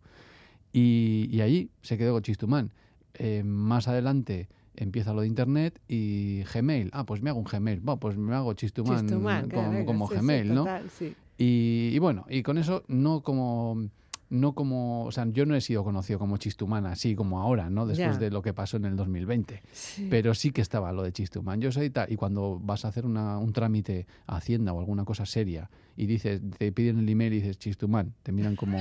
[0.72, 2.70] Y, y ahí se quedó con Chistumán.
[3.14, 6.90] Eh, más adelante empieza lo de Internet y Gmail.
[6.92, 7.80] Ah, pues me hago un Gmail.
[7.80, 10.60] Bueno, pues me hago Chistumán, como, venga, como sí, sí, Gmail, ¿no?
[10.62, 11.14] total, sí.
[11.38, 13.88] Y, y bueno, y con eso no como...
[14.32, 17.86] No como, o sea, yo no he sido conocido como Chistumán así como ahora, ¿no?
[17.86, 18.18] Después Ya.
[18.18, 20.06] de lo que pasó en el 2020 Sí.
[20.10, 21.60] pero sí que estaba lo de Chistumán.
[21.60, 25.04] Yo soy tal, y cuando vas a hacer una- un trámite a Hacienda o alguna
[25.04, 28.78] cosa seria y dices, te piden el email y dices Chistumán, te miran como.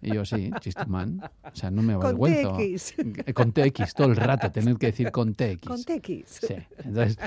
[0.00, 1.20] Y yo, sí, Chistumán.
[1.42, 2.56] O sea, no me Con avergüenzo.
[2.56, 2.94] TX.
[3.26, 5.66] Eh, Con TX, todo el rato, tener que decir con TX.
[5.66, 6.24] Con TX.
[6.46, 6.54] Sí,
[6.84, 7.18] entonces,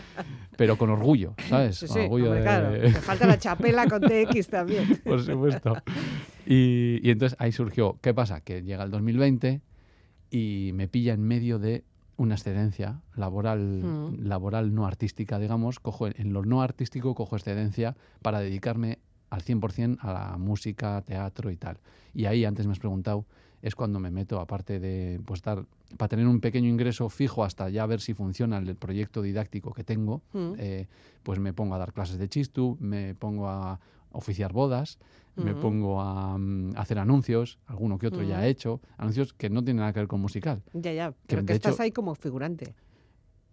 [0.56, 1.76] pero con orgullo, ¿sabes?
[1.80, 2.44] Sí, Con orgullo hombre, de.
[2.46, 2.72] claro.
[2.82, 5.02] Te falta la chapela con TX también.
[5.04, 5.76] Por supuesto.
[6.46, 8.42] Y, y entonces ahí surgió, ¿qué pasa?
[8.42, 9.62] Que llega el 2020
[10.30, 11.84] y me pilla en medio de
[12.18, 14.28] una excedencia laboral, Mm.
[14.28, 15.80] laboral no artística, digamos.
[15.80, 21.50] Cojo, en lo no artístico cojo excedencia para dedicarme al 100% a la música, teatro
[21.50, 21.80] y tal.
[22.14, 23.26] Y ahí, antes me has preguntado,
[23.64, 25.66] es cuando me meto, aparte de pues, dar,
[25.98, 29.84] para tener un pequeño ingreso fijo hasta ya ver si funciona el proyecto didáctico que
[29.84, 30.54] tengo, Mm.
[30.58, 30.88] eh,
[31.24, 33.80] pues me pongo a dar clases de chistu, me pongo a
[34.12, 35.00] oficiar bodas,
[35.36, 39.64] me pongo a, mm, hacer anuncios, alguno que otro ya he hecho, anuncios que no
[39.64, 40.62] tienen nada que ver con musical.
[40.74, 41.14] Ya, ya.
[41.28, 42.76] Pero que estás hecho- ahí como figurante.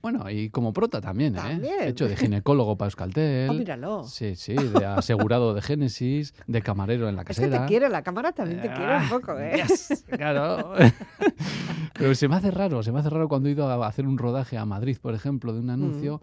[0.03, 1.39] Bueno, y como prota también, ¿eh?
[1.39, 1.74] También.
[1.83, 3.51] He hecho de ginecólogo para Euskaltel.
[3.51, 4.05] Oh, míralo.
[4.05, 7.61] Sí, sí, de asegurado de Génesis, de camarero en la Es que casera.
[7.62, 9.57] te quiere, la cámara también te quiere un Ah, poco, ¿eh?
[9.68, 10.72] yes, claro.
[11.95, 14.16] Pero se me hace raro, se me hace raro cuando he ido a hacer un
[14.16, 16.22] rodaje a Madrid, por ejemplo, de un anuncio.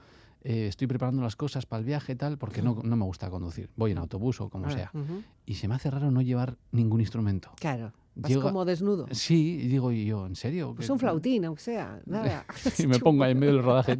[0.49, 3.29] Eh, estoy preparando las cosas para el viaje y tal, porque no, no me gusta
[3.29, 3.69] conducir.
[3.75, 4.91] Voy en autobús o como Ah, sea.
[4.93, 5.21] ujú.
[5.45, 7.51] Y se me hace raro no llevar ningún instrumento.
[7.59, 7.91] Claro.
[8.19, 9.05] Vas como desnudo.
[9.11, 10.73] Sí, y digo, ¿y yo, en serio?
[10.73, 11.99] Pues ¿Qué- un flautín, aunque sea.
[12.07, 12.45] Nada.
[12.79, 13.95] Y me pongo ahí en medio del rodaje.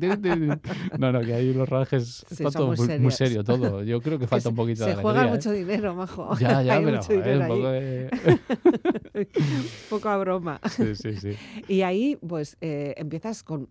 [0.98, 3.84] No, no, que ahí los rodajes Sí, está todo muy muy, serio todo.
[3.84, 5.38] Yo creo que falta se- un poquito Se de juega alegría, ¿eh?
[5.38, 6.36] mucho dinero, majo.
[6.40, 7.80] Ya, ya, Hay pero mucho joder, un poco ahí.
[7.80, 8.10] de...
[9.90, 10.62] Poco a broma.
[10.70, 11.34] Sí, sí, sí.
[11.68, 13.70] Y ahí, pues, eh, empiezas con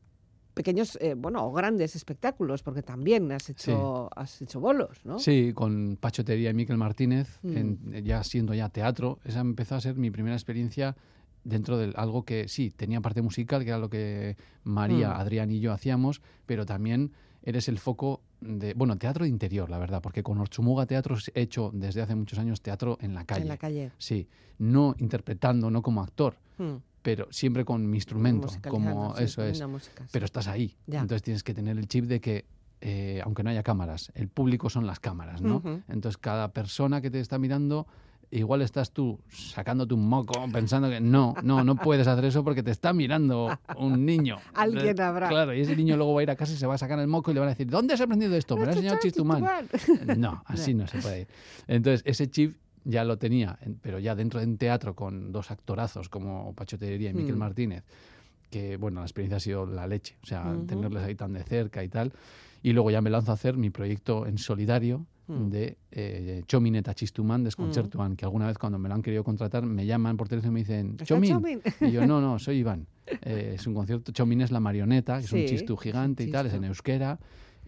[0.60, 5.18] pequeños, eh, bueno, o grandes espectáculos, porque también has hecho, has hecho bolos, ¿no?
[5.18, 7.56] Sí, con Pachotería y Miquel Martínez, Mm.
[7.58, 10.96] en- ya siendo ya teatro, esa empezó a ser mi primera experiencia
[11.44, 15.20] dentro de algo que sí, tenía parte musical, que era lo que María, Mm.
[15.20, 19.78] Adrián y yo hacíamos, pero también eres el foco de, bueno, teatro de interior, la
[19.78, 23.42] verdad, porque con Orchumuga Teatro he hecho desde hace muchos años teatro en la calle.
[23.42, 23.92] En la calle.
[23.98, 24.26] Sí,
[24.58, 26.76] no interpretando, no como actor, Mm.
[27.06, 29.64] Pero siempre con mi instrumento, como eso es.
[29.68, 30.10] música, sí.
[30.10, 30.98] Pero estás ahí, Ya.
[31.02, 32.46] entonces tienes que tener el chip de que
[32.80, 35.58] eh, aunque no haya cámaras, el público son las cámaras, ¿no?
[35.58, 35.82] Ujú.
[35.88, 37.86] Entonces cada persona que te está mirando,
[38.32, 42.64] igual estás tú sacándote un moco pensando que no, no, no puedes hacer eso porque
[42.64, 44.38] te está mirando un niño.
[44.54, 45.28] Alguien habrá.
[45.28, 46.98] Claro, y ese niño luego va a ir a casa y se va a sacar
[46.98, 48.56] el moco y le van a decir, ¿dónde has aprendido esto?
[48.56, 49.44] Me lo ha enseñado Chistumán.
[50.18, 51.28] No, así no se puede ir.
[51.68, 52.56] Entonces, ese chip
[52.88, 56.78] ya lo tenía, en- pero ya dentro de un teatro con dos actorazos como Pacho
[56.78, 57.38] Tellería y Miquel Mm.
[57.38, 57.84] Martínez,
[58.50, 60.66] que bueno, la experiencia ha sido la leche, o sea, Ujú.
[60.66, 62.12] tenerles ahí tan de cerca y tal.
[62.62, 65.48] Y luego ya me lanzo a hacer mi proyecto en solidario Mm.
[65.50, 69.84] de eh, Chomineta Chistumán Desconcertuan, que alguna vez cuando me lo han querido contratar me
[69.84, 71.32] llaman por teléfono y me dicen, ¿Está Chomin.
[71.32, 71.60] Chomin?
[71.80, 72.86] Y yo, no, no, soy Iván.
[73.22, 75.82] Eh, es un concierto, Chomin es la marioneta, que es Sí, un chistu es un
[75.82, 77.18] gigante y tal, es en euskera.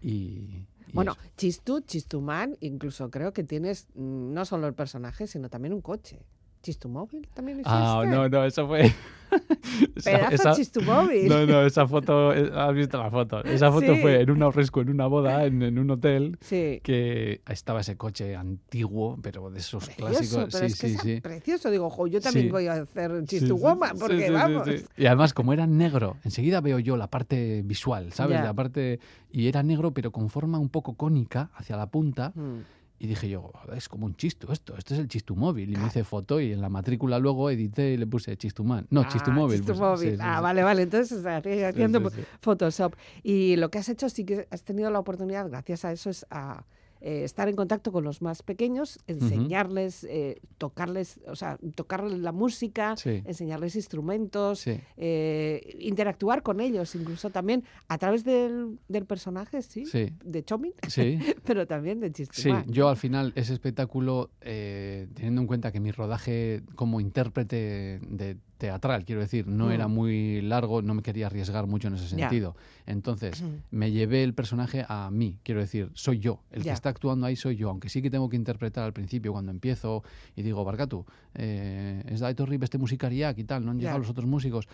[0.00, 1.30] Y Bueno, eso.
[1.36, 6.20] Chistu, Chistumán, incluso creo que tienes mm, no solo el personaje, sino también un coche.
[6.62, 7.78] ¿Chistumóvil también existe?
[7.80, 8.92] Ah, no, no, eso fue.
[9.96, 11.28] esa- esa- Chistumóvil.
[11.28, 13.44] No, no, esa foto, eh, has visto la foto.
[13.44, 14.00] Esa foto Sí.
[14.00, 16.80] fue en un ahorresco, en una boda, en, en un hotel, Sí.
[16.82, 20.48] que estaba ese coche antiguo, pero de esos Precioso, clásicos.
[20.52, 21.20] pero Sí, es que sí, sí.
[21.20, 21.70] precioso.
[21.70, 24.68] Digo, jo, yo también voy a hacer Sí, Chistu sí, Woman, sí, porque vamos.
[24.96, 28.38] Y además, como era negro, enseguida veo yo la parte visual, ¿sabes?
[28.38, 28.44] Ya.
[28.44, 28.98] La parte.
[29.30, 32.32] Y era negro, pero con forma un poco cónica hacia la punta.
[32.34, 32.60] Mm.
[33.00, 35.70] Y dije yo, es como un chistu esto, esto es el chistu móvil.
[35.72, 38.86] Y me hice foto y en la matrícula luego edité y le puse chistumán.
[38.90, 39.58] No, chistu Ah, móvil.
[39.58, 40.10] Chistu pues, móvil.
[40.16, 40.42] sí, ah, sí.
[40.42, 40.82] vale, vale.
[40.82, 42.10] Entonces, o sea, haciendo.
[42.40, 42.94] Photoshop.
[43.22, 46.26] Y lo que has hecho, sí que has tenido la oportunidad, gracias a eso, es
[46.30, 46.64] a
[47.00, 52.32] eh, estar en contacto con los más pequeños, enseñarles, eh, tocarles, o sea, tocarles la
[52.32, 53.22] música, Sí.
[53.24, 54.80] enseñarles instrumentos, Sí.
[54.96, 60.12] eh, interactuar con ellos, incluso también a través del, del personaje, sí, Sí.
[60.24, 61.18] de Chomin, Sí.
[61.44, 62.64] pero también de Sí, Chistimán.
[62.68, 68.36] yo al final ese espectáculo, eh, teniendo en cuenta que mi rodaje como intérprete de
[68.58, 69.70] teatral, quiero decir, no Mm.
[69.70, 72.56] era muy largo, no me quería arriesgar mucho en ese sentido.
[72.86, 73.46] Entonces, Mm.
[73.70, 77.36] me llevé el personaje a mí, quiero decir, soy yo, el que está actuando ahí
[77.36, 80.02] soy yo, aunque sí que tengo que interpretar al principio cuando empiezo
[80.36, 84.10] y digo, Barcatu, eh, es da etorri beste musikariak y tal, no han llegado los
[84.10, 84.66] otros músicos.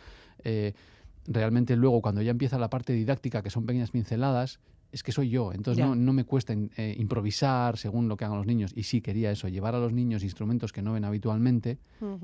[0.43, 0.73] Eh,
[1.27, 4.61] realmente luego cuando ya empieza la parte didáctica, que son pequeñas pinceladas,
[4.95, 8.39] es que soy yo, entonces no, no me cuesta eh, improvisar según lo que hagan
[8.39, 8.73] los niños.
[8.77, 11.79] Y sí quería eso, llevar a los niños instrumentos que no ven habitualmente,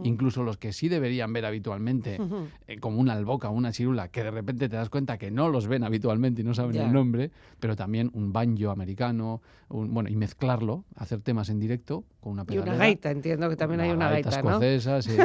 [0.05, 2.21] incluso los que sí deberían ver habitualmente,
[2.69, 5.67] eh, como una alboca, una chirula, que de repente te das cuenta que no los
[5.67, 10.15] ven habitualmente y no saben el nombre, pero también un banjo americano, un- bueno, y
[10.15, 12.85] mezclarlo, hacer temas en directo con una Y una pedalera.
[12.87, 14.51] gaita, entiendo que también hay una gaita, ¿no?
[14.63, 15.17] escocesa, sí.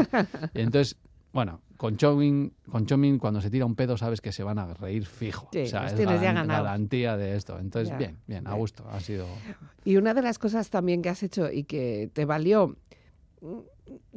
[0.55, 0.97] Y entonces,
[1.35, 4.73] bueno, con Chomin, con Chomin, cuando se tira un pedo, sabes que se van a
[4.73, 5.49] reír fijo.
[5.51, 6.63] Sí, o sea, es ya ganados.
[6.63, 7.59] garantía de esto.
[7.59, 8.87] Entonces, Ya, bien, bien, a gusto.
[8.89, 9.27] Ha sido.
[9.83, 12.77] Y una de las cosas también que has hecho y que te valió,
[13.41, 13.57] mm,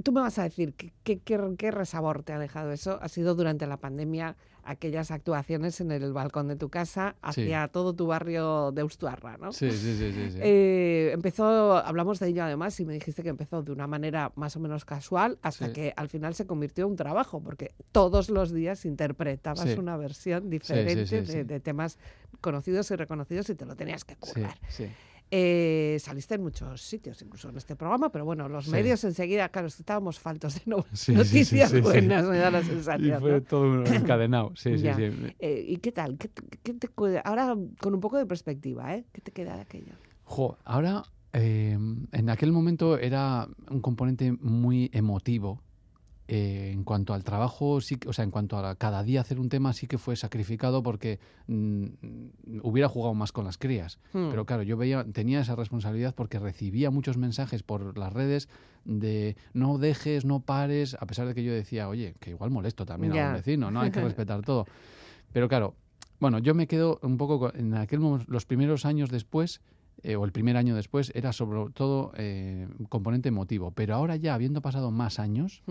[0.05, 3.09] tú me vas a decir qué, qué, qué- qué resabor te ha dejado eso, ha
[3.09, 4.37] sido durante la pandemia
[4.69, 7.43] aquellas actuaciones en el balcón de tu casa Sí.
[7.43, 9.53] hacia todo tu barrio de Ustuarra, ¿no?
[9.53, 10.31] Sí, sí, sí, sí.
[10.33, 10.39] sí.
[10.41, 14.57] Eh, empezó, hablamos de ello además, y me dijiste que empezó de una manera más
[14.57, 18.53] o menos casual hasta que al final se convirtió en un trabajo, porque todos los
[18.53, 21.99] días interpretabas una versión diferente de, temas
[22.41, 24.59] conocidos y reconocidos y te lo tenías que currar.
[24.69, 24.89] sí.
[25.31, 28.71] Eh, saliste en muchos sitios, incluso en este programa, pero bueno, los Sí.
[28.71, 32.65] medios enseguida, claro, estábamos faltos de no- Sí, noticias sí, buenas, me da la Y
[32.65, 33.21] sensación.
[33.21, 33.43] fue ¿no?
[33.43, 34.53] todo encadenado.
[34.57, 35.35] Sí, sí, sí.
[35.39, 36.17] Eh, ¿Y qué tal?
[36.17, 39.05] ¿Qué, te- qué te cu- ahora con un poco de perspectiva, ¿eh?
[39.13, 39.93] ¿Qué te queda de aquello?
[40.25, 41.03] Jo, ahora,
[41.35, 41.77] eh,
[42.13, 45.63] en aquel momento era un componente muy emotivo.
[46.31, 49.41] Eh, en cuanto al trabajo, sí, que- o sea, en cuanto a cada día hacer
[49.41, 51.85] un tema, sí que fue sacrificado porque mm,
[52.63, 53.99] hubiera jugado más con las crías.
[54.13, 54.29] Hmm.
[54.29, 58.49] Pero claro, yo veía, tenía esa responsabilidad porque recibía muchos mensajes por las redes
[58.85, 62.85] de no dejes, no pares, a pesar de que yo decía, oye, que igual molesto
[62.85, 63.81] también a un vecino, ¿no?
[63.81, 64.67] Hay que respetar todo.
[65.33, 65.75] Pero claro,
[66.21, 69.63] bueno, yo me quedo un poco con- en aquel momento, los primeros años después,
[70.03, 73.71] eh, o el primer año después, era sobre todo eh, componente emotivo.
[73.73, 75.63] Pero ahora ya, habiendo pasado más años.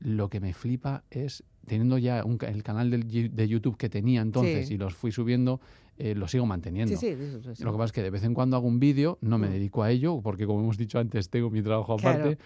[0.00, 4.20] Lo que me flipa es, teniendo ya un el canal Yu- de YouTube que tenía
[4.22, 4.74] entonces Sí.
[4.74, 5.60] y los fui subiendo,
[5.98, 6.96] eh, lo sigo manteniendo.
[6.96, 7.62] Sí, sí.
[7.62, 9.52] Lo que pasa es que de vez en cuando hago un vídeo, no me Mm.
[9.52, 12.18] dedico a ello, porque como hemos dicho antes, tengo mi trabajo Claro.
[12.20, 12.38] aparte,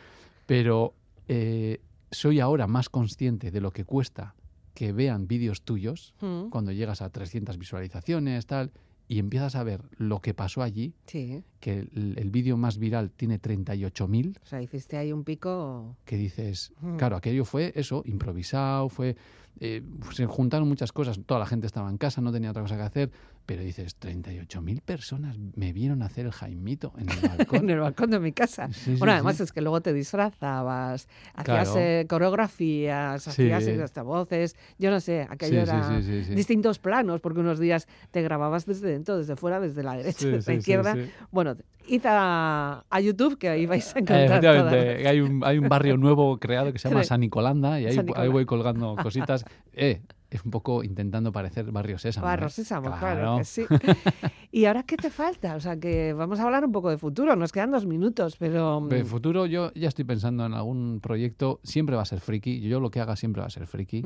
[0.47, 0.95] pero
[1.29, 1.81] eh,
[2.11, 4.35] soy ahora más consciente de lo que cuesta
[4.75, 6.49] que vean vídeos tuyos Mm.
[6.51, 8.73] cuando llegas a 300 visualizaciones, tal,
[9.09, 13.11] y empiezas a ver lo que pasó allí, Sí, que el, el vídeo más viral
[13.11, 15.97] tiene 38.000, o sea, hiciste ahí un pico...
[16.05, 16.97] que dices, Mm.
[16.97, 19.17] claro, aquello fue eso, improvisado, fue...
[19.61, 19.83] eh,
[20.13, 22.83] se juntaron muchas cosas, toda la gente estaba en casa, no tenía otra cosa que
[22.83, 23.11] hacer,
[23.47, 27.59] pero dices, 38.000 personas me vieron hacer el Jaimito en el balcón.
[27.65, 28.69] en el balcón de mi casa.
[28.73, 29.43] Sí, sí, bueno, además sí.
[29.45, 31.81] es que luego te disfrazabas, hacías Claro.
[31.81, 35.99] eh, coreografías, hacías hasta voces, yo no sé, aquello era
[36.35, 40.53] distintos planos, porque unos días te grababas desde dentro, desde fuera, desde la derecha, desde
[40.53, 40.97] la izquierda.
[41.31, 44.75] Bueno, id a, a YouTube que ahí vais a Eh, encontrar
[45.07, 47.05] hay un, hay un barrio nuevo creado que se llama.
[47.05, 49.45] San Nicolanda y ahí, ahí voy colgando cositas.
[49.77, 52.27] Eh, es un poco intentando parecer barrio Sésamo.
[52.27, 52.51] Barro ¿eh?
[52.51, 53.65] Sésamo, claro que sí.
[54.51, 55.55] ¿Y ahora qué te falta?
[55.57, 57.37] O sea, que vamos a hablar un poco de futuro.
[57.37, 58.81] Nos quedan dos minutos, pero...
[58.81, 62.61] mm, De futuro yo ya estoy pensando en algún proyecto, siempre va a ser friki,
[62.61, 64.03] yo lo que haga siempre va a ser friki,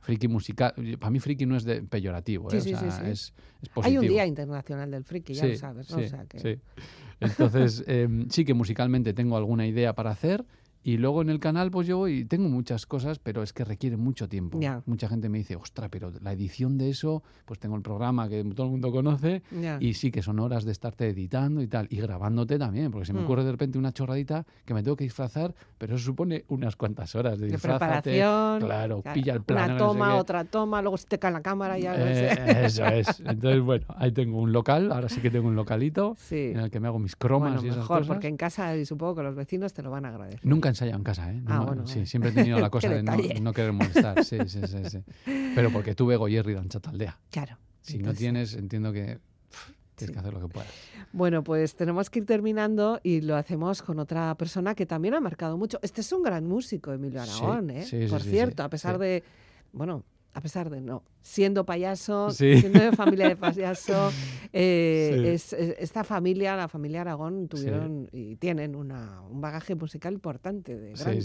[0.00, 2.60] friki musical, para mí friki no es de peyorativo, Sí, ¿eh?
[2.60, 3.10] sí, o sea, sí, sí.
[3.10, 4.00] Es, es positivo.
[4.02, 5.98] Hay un Día Internacional del Friki, ya lo sabes, ¿no?
[5.98, 6.38] sí, o sea, que...
[6.38, 6.60] sí.
[7.20, 10.44] Entonces, em, sí que musicalmente tengo alguna idea para hacer
[10.88, 13.96] y luego en el canal pues yo voy, tengo muchas cosas, pero es que requiere
[13.96, 14.60] mucho tiempo.
[14.60, 14.82] Ya.
[14.86, 18.44] Mucha gente me dice, ostra, pero la edición de eso, pues tengo el programa que
[18.54, 19.78] todo el mundo conoce Ya.
[19.80, 23.12] y sí que son horas de estarte editando y tal, y grabándote también, porque se
[23.12, 23.24] me Mm.
[23.24, 27.14] ocurre de repente una chorradita que me tengo que disfrazar, pero eso supone unas cuantas
[27.16, 28.60] horas de, de preparación.
[28.60, 29.64] Claro, pilla el plano.
[29.64, 32.14] Una no sé toma, otra toma, luego se te cae la cámara, ya no Eh,
[32.36, 32.64] sé.
[32.66, 33.20] Eso es.
[33.26, 36.52] Entonces, bueno, ahí tengo un local, ahora sí que tengo un localito Sí.
[36.54, 38.08] en el que me hago mis cromas Bueno, y esas mejor, cosas.
[38.14, 40.46] porque en casa y supongo que los vecinos te lo van a agradecer.
[40.46, 41.42] Nunca ensayado en casa, ¿eh?
[41.46, 44.24] Ah, No, bueno, sí, siempre he tenido la cosa de no, querer molestar.
[44.24, 44.98] Sí, sí, sí, sí.
[45.54, 47.18] Pero porque tuve Goyerri de Taldea.
[47.30, 47.58] Claro.
[47.80, 49.18] Si no tienes, entiendo que
[49.50, 50.68] pff, tienes que hacer lo que puedas.
[51.12, 55.20] Bueno, pues tenemos que ir terminando y lo hacemos con otra persona que también ha
[55.20, 55.78] marcado mucho.
[55.82, 57.86] Este es un gran músico, Emilio Aragón, ¿eh?
[58.10, 59.22] Por cierto, a pesar de,
[59.72, 60.04] bueno,
[60.34, 62.60] a pesar de no, siendo payaso, Sí.
[62.60, 64.10] siendo de familia de payaso.
[64.52, 65.26] eh, Sí.
[65.26, 70.76] es- es- esta familia, la familia Aragón, tuvieron y tienen una, un bagaje musical importante
[70.78, 71.18] de, gran-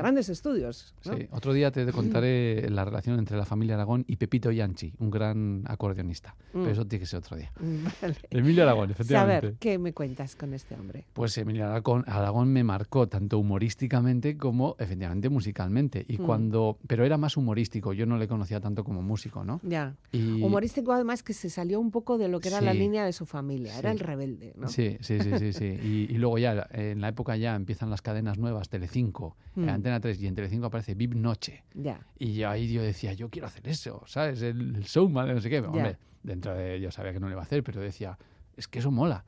[0.00, 0.94] grandes estudios.
[1.32, 5.64] Otro día te contaré la relación entre la familia Aragón y Pepito Yanchi, un gran
[5.66, 6.36] acordeonista.
[6.52, 6.60] Mm.
[6.60, 7.52] Pero eso tiene que ser otro día.
[8.00, 8.14] Vale.
[8.30, 9.40] Emilio Aragón, efectivamente.
[9.40, 11.04] Saber, ¿qué me cuentas con este hombre?
[11.14, 16.04] Pues Emilio Aragón, Aragón me marcó tanto humorísticamente como efectivamente musicalmente.
[16.08, 16.24] Y Mm.
[16.24, 19.60] cuando, pero era más humorístico, yo no le conocía tanto como músico, ¿no?
[19.64, 19.96] Ya.
[20.12, 23.12] Y, Humorístico además que se salió un poco de lo que era la línea de
[23.12, 24.68] su familia, era el rebelde, ¿no?
[24.68, 25.64] Sí, sí, sí, sí, sí.
[25.82, 29.68] Y, y luego ya, en la época ya empiezan las cadenas nuevas, Telecinco, eh, Mm.
[29.70, 31.64] Antena 3, y en Telecinco aparece Vip Noche.
[31.74, 32.06] Ya.
[32.18, 34.40] Y ahí yo decía, yo quiero hacer eso, ¿sabes?
[34.42, 35.58] El, el showman, no sé qué.
[35.58, 38.16] Hombre, dentro de yo sabía que no le iba a hacer, pero decía,
[38.56, 39.24] es que eso mola.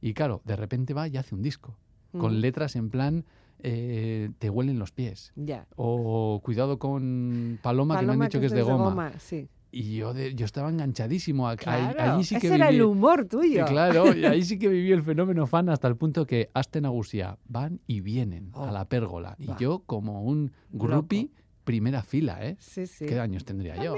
[0.00, 1.76] Y claro, de repente va y hace un disco,
[2.12, 2.40] con Mm.
[2.40, 3.24] letras en plan,
[3.66, 5.32] eh, te huelen los pies.
[5.36, 5.66] Ya.
[5.76, 9.12] O cuidado con Paloma, que me han dicho que es de goma.
[9.18, 9.48] sí.
[9.76, 11.48] Y yo, de- yo estaba enganchadísimo.
[11.48, 13.64] a- ahí- Claro, allí sí que ese era viví- el humor tuyo.
[13.66, 17.38] claro, y ahí sí que viví el fenómeno fan hasta el punto que Asten Agusía
[17.46, 19.34] van y vienen Oh, a la pérgola.
[19.38, 19.56] Y va.
[19.58, 21.30] yo, como un groupie,
[21.64, 22.56] primera fila, ¿eh?
[22.60, 23.06] Sí, sí.
[23.06, 23.96] ¿Qué años tendría yo?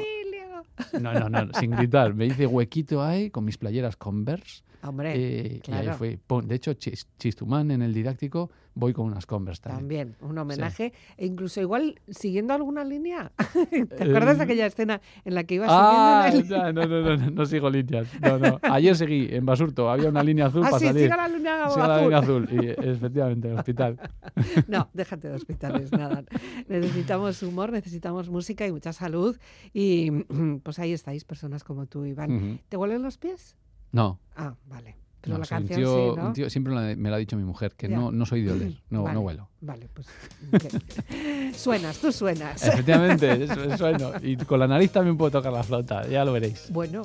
[1.01, 2.15] No, no, no, sin gritar.
[2.15, 4.63] Me hice huequito ahí con mis playeras Converse.
[4.83, 5.95] Hombre, eh, Y ahí claro.
[5.99, 6.19] fue.
[6.27, 10.13] pon- De hecho, Chis- Chistumán en el didáctico voy con unas Converse también.
[10.13, 10.93] También, un homenaje.
[11.17, 13.33] E incluso igual siguiendo alguna línea.
[13.71, 16.87] ¿Te acuerdas de aquella escena en la que ibas Ah, siguiendo una línea?
[16.87, 18.07] no, no, no, no, no sigo líneas.
[18.21, 18.59] No, no.
[18.63, 21.03] Ayer seguí en Basurto, había una línea azul Ah, para sí, salir.
[21.05, 22.05] siga la línea Siga la azul.
[22.05, 22.49] línea azul.
[22.53, 23.99] Y efectivamente, en el hospital.
[24.69, 26.23] No, déjate de hospitales, nada.
[26.69, 29.37] Necesitamos humor, necesitamos música y mucha salud.
[29.73, 30.11] Y
[30.63, 32.31] pues ahí estáis, personas como tú, Iván.
[32.37, 32.59] Ujú.
[32.69, 33.57] ¿Te huelen los pies?
[33.97, 34.21] No.
[34.37, 34.95] Ah, vale.
[35.23, 36.33] Pero no, la canción tío, sí, ¿no?
[36.35, 39.05] tío, siempre me lo ha dicho mi mujer, que no, no soy de oler, no,
[39.05, 39.49] vale, no huelo.
[39.63, 40.07] Vale, pues...
[40.53, 41.53] Okay.
[41.55, 42.63] suenas, tú suenas.
[42.63, 44.13] Efectivamente, sueno.
[44.23, 46.71] Y con la nariz también puedo tocar la flauta, ya lo veréis.
[46.71, 47.05] Bueno,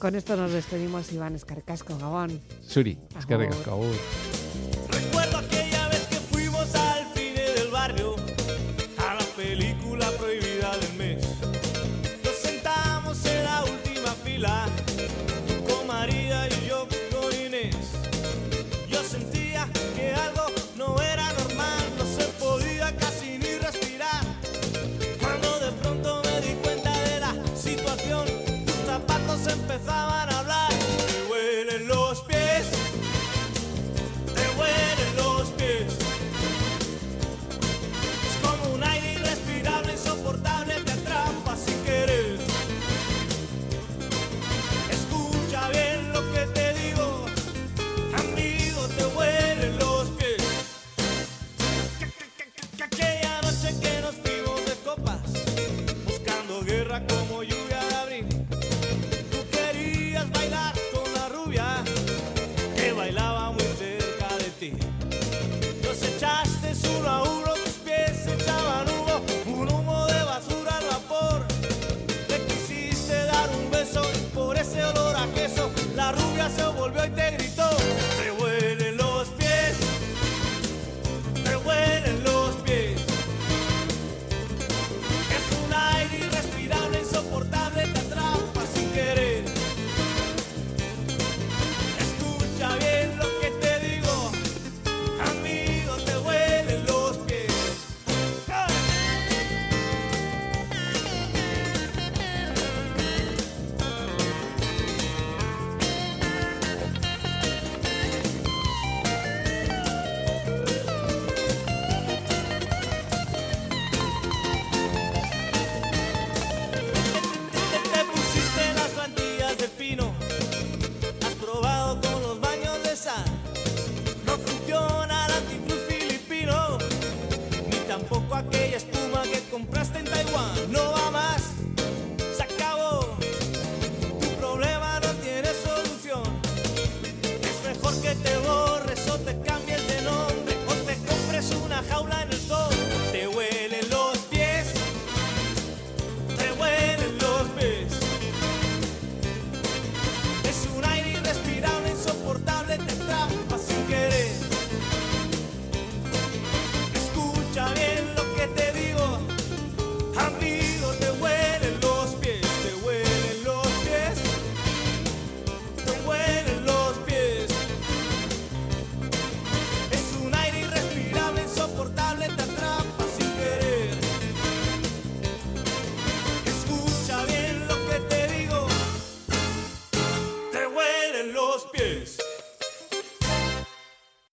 [0.00, 2.40] con esto nos despedimos, Iván Escarcasco, Gabón.
[2.62, 3.80] Suri, Escarcasco,
[4.90, 8.16] Recuerdo aquella vez que fuimos al cine del barrio